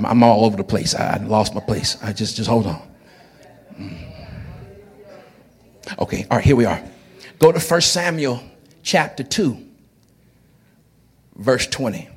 [0.05, 0.95] I'm, all over the place.
[0.95, 1.97] I, I, lost my place.
[2.03, 2.82] I just, just hold on.
[3.78, 3.97] Mm.
[5.99, 6.82] Okay, all right, here we are.
[7.39, 8.43] Go to 1 Samuel
[8.82, 9.57] chapter 2,
[11.36, 12.09] verse 20.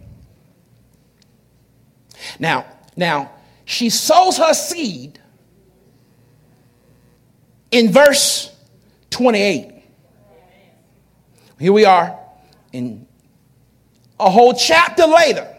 [2.39, 2.65] Now,
[2.95, 3.31] now,
[3.67, 5.19] she sows her seed
[7.69, 8.49] in verse
[9.09, 9.83] 28.
[11.59, 12.17] Here we are
[12.71, 13.05] in
[14.17, 15.53] a whole chapter later.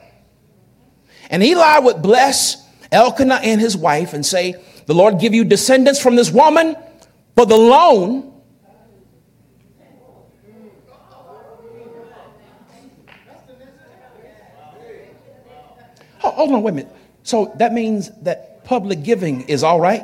[1.28, 4.55] And Eli would bless Elkanah and his wife and say,
[4.86, 6.76] The Lord give you descendants from this woman
[7.36, 8.32] for the loan.
[16.20, 16.97] Hold on, wait a minute.
[17.28, 20.02] So that means that public giving is all right?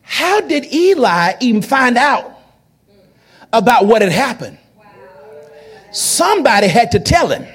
[0.00, 2.38] How did Eli even find out
[3.52, 4.56] about what had happened?
[5.92, 7.46] Somebody had to tell him.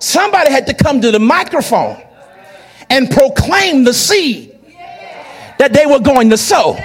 [0.00, 2.02] Somebody had to come to the microphone
[2.90, 4.52] and proclaim the seed
[5.60, 6.76] that they were going to sow.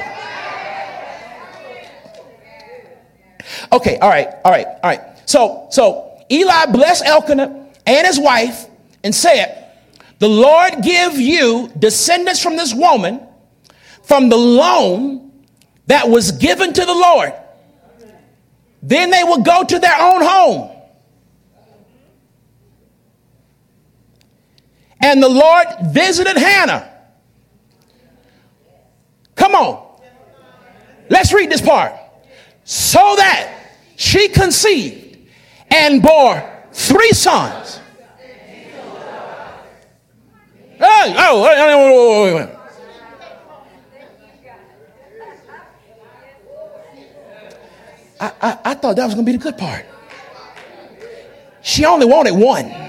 [3.72, 5.09] Okay, all right, all right, all right.
[5.30, 8.66] So, so Eli blessed Elkanah and his wife
[9.04, 9.72] and said,
[10.18, 13.22] The Lord give you descendants from this woman
[14.02, 15.32] from the loan
[15.86, 17.32] that was given to the Lord.
[18.82, 20.72] Then they will go to their own home.
[25.00, 26.92] And the Lord visited Hannah.
[29.36, 30.02] Come on.
[31.08, 31.94] Let's read this part.
[32.64, 33.54] So that
[33.96, 35.09] she conceived
[35.72, 37.80] and bore three sons.
[40.78, 42.56] Hey, oh, wait, wait, wait.
[48.22, 49.86] I, I, I thought that was going to be the good part.
[51.62, 52.89] She only wanted one.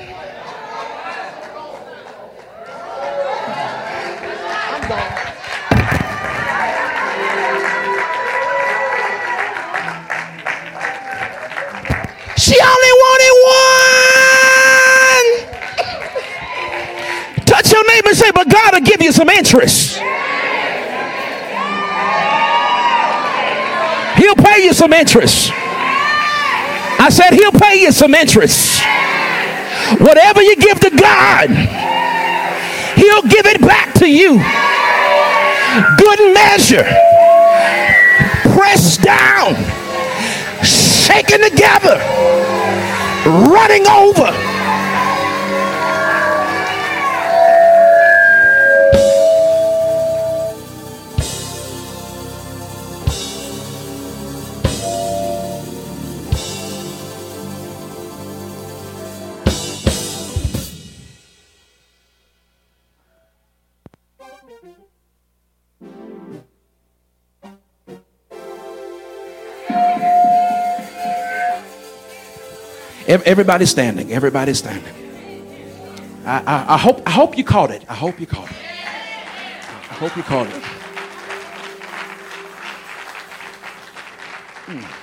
[18.31, 19.99] Say, but God will give you some interest.
[24.17, 25.51] He'll pay you some interest.
[25.53, 28.83] I said, He'll pay you some interest.
[29.99, 31.49] Whatever you give to God,
[32.97, 34.39] He'll give it back to you.
[35.97, 36.85] Good measure,
[38.55, 39.55] pressed down,
[40.63, 41.97] shaken together,
[43.49, 44.50] running over
[73.11, 74.13] Everybody's standing.
[74.13, 74.95] Everybody's standing.
[76.25, 77.85] I, I, I, hope, I hope you caught it.
[77.89, 78.57] I hope you caught it.
[79.91, 80.63] I hope you caught it.
[84.67, 85.00] Hmm.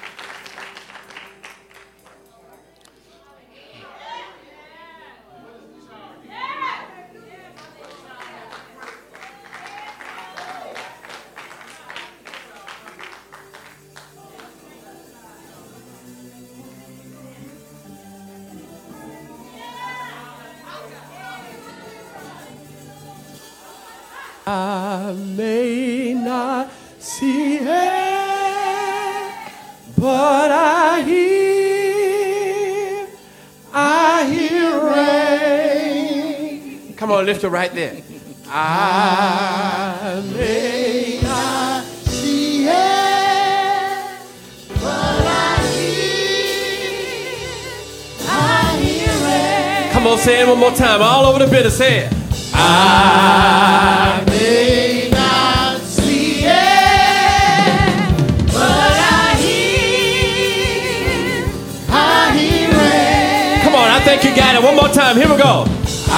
[37.08, 38.02] Come on, lift it right there.
[38.50, 44.20] I may not see it,
[44.74, 47.40] but I hear,
[48.28, 49.88] I hear rain.
[49.94, 51.72] Come on, say it one more time, all over the building.
[51.72, 52.12] Say it.
[52.54, 56.50] I may not see it,
[58.48, 61.46] but I hear,
[61.90, 63.62] I hear it.
[63.64, 64.62] Come on, I think you got it.
[64.62, 65.16] One more time.
[65.16, 65.66] Here we go.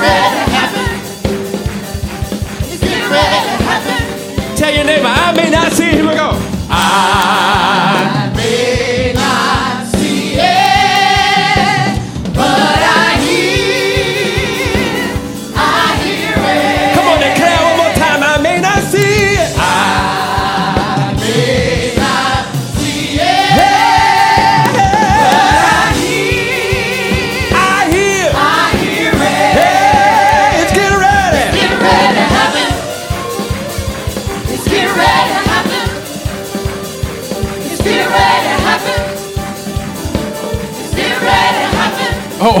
[0.00, 0.88] ready to happen.
[2.72, 4.56] It's getting ready to happen.
[4.56, 5.90] Tell your neighbor, I may not see.
[5.90, 6.32] Here we go.
[6.70, 7.89] I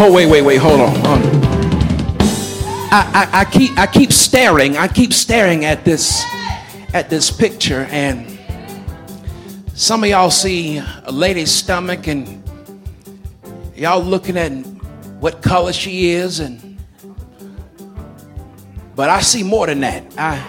[0.02, 0.94] Oh, wait, wait, wait, hold on.
[0.94, 1.40] Hold on.
[2.90, 4.78] I, I, I keep I keep staring.
[4.78, 6.24] I keep staring at this
[6.94, 8.38] at this picture, and
[9.74, 12.42] some of y'all see a lady's stomach, and
[13.76, 14.50] y'all looking at
[15.20, 16.78] what color she is, and
[18.96, 20.02] but I see more than that.
[20.16, 20.42] I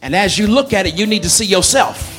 [0.00, 2.11] and as you look at it, you need to see yourself.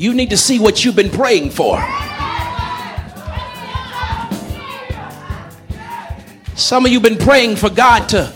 [0.00, 1.78] You need to see what you've been praying for.
[6.56, 8.32] Some of you have been praying for God to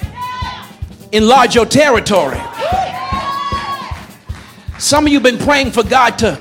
[1.11, 2.37] enlarge your territory.
[4.79, 6.39] Some of you have been praying for God to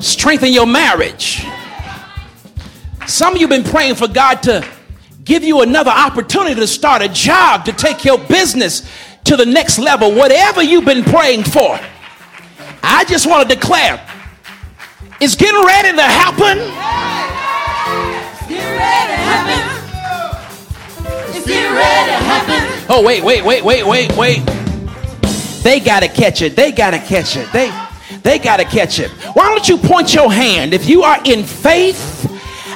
[0.00, 1.46] strengthen your marriage.
[3.06, 4.68] Some of you have been praying for God to
[5.24, 8.86] give you another opportunity to start a job, to take your business
[9.24, 10.14] to the next level.
[10.14, 11.80] Whatever you've been praying for,
[12.86, 14.00] I just want to declare
[15.20, 16.58] it's getting ready to happen.
[18.48, 19.60] Get ready to happen.
[21.34, 22.86] It's getting ready to happen.
[22.88, 24.42] Oh, wait, wait, wait, wait, wait, wait.
[25.62, 26.56] They gotta catch it.
[26.56, 27.50] They gotta catch it.
[27.52, 27.72] They
[28.22, 29.10] they gotta catch it.
[29.34, 30.74] Why don't you point your hand?
[30.74, 32.30] If you are in faith,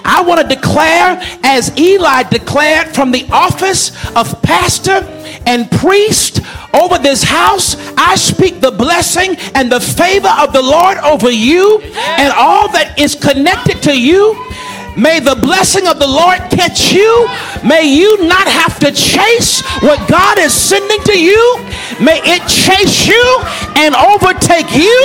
[0.05, 5.05] I want to declare, as Eli declared from the office of pastor
[5.47, 6.41] and priest
[6.75, 11.81] over this house, I speak the blessing and the favor of the Lord over you
[11.81, 14.37] and all that is connected to you.
[14.97, 17.29] May the blessing of the Lord catch you.
[17.63, 21.39] May you not have to chase what God is sending to you.
[22.03, 23.25] May it chase you
[23.79, 24.99] and overtake you.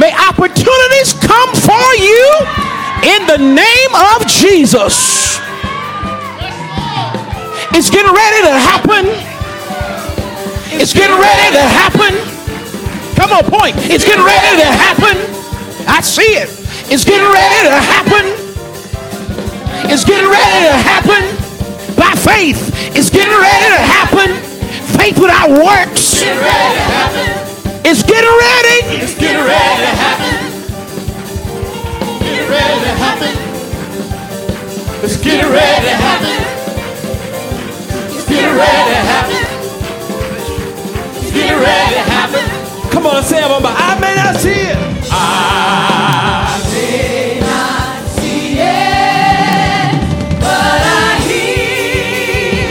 [0.00, 2.24] May opportunities come for you
[3.04, 5.38] in the name of Jesus.
[7.76, 9.33] It's getting ready to happen.
[10.76, 12.12] It's getting ready to happen.
[13.16, 13.76] Come on, point.
[13.90, 15.16] It's getting ready to happen.
[15.86, 16.50] I see it.
[16.90, 18.24] It's getting ready to happen.
[19.88, 21.22] It's getting ready to happen
[21.96, 22.74] by faith.
[22.96, 24.34] It's getting ready to happen.
[24.98, 26.20] Faith without works.
[26.20, 27.28] Get ready to happen.
[27.86, 28.78] It's getting ready.
[28.98, 30.34] It's getting ready to happen.
[32.20, 33.34] Get ready to happen.
[35.04, 36.38] It's getting ready to happen.
[38.16, 39.43] It's getting ready to happen.
[41.34, 42.90] Getting ready to happen.
[42.92, 44.76] Come on, say it, but I may not see it.
[45.10, 49.90] I may not see it,
[50.38, 52.70] but I hear,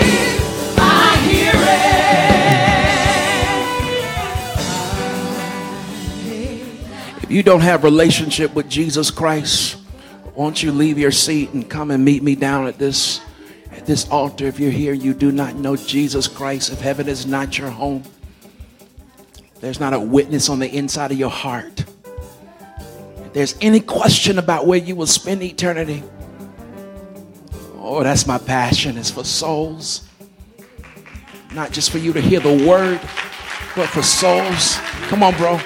[0.78, 1.54] I hear
[7.18, 7.24] it.
[7.24, 9.76] If you don't have relationship with Jesus Christ,
[10.36, 13.20] won't you leave your seat and come and meet me down at this
[13.72, 14.46] at this altar?
[14.46, 16.72] If you're here, you do not know Jesus Christ.
[16.72, 18.04] If heaven is not your home,
[19.64, 21.86] there's not a witness on the inside of your heart.
[23.26, 26.04] If there's any question about where you will spend eternity,
[27.86, 30.06] Oh, that's my passion, is for souls.
[31.54, 33.00] Not just for you to hear the word,
[33.76, 34.78] but for souls.
[35.08, 35.60] Come on, bro.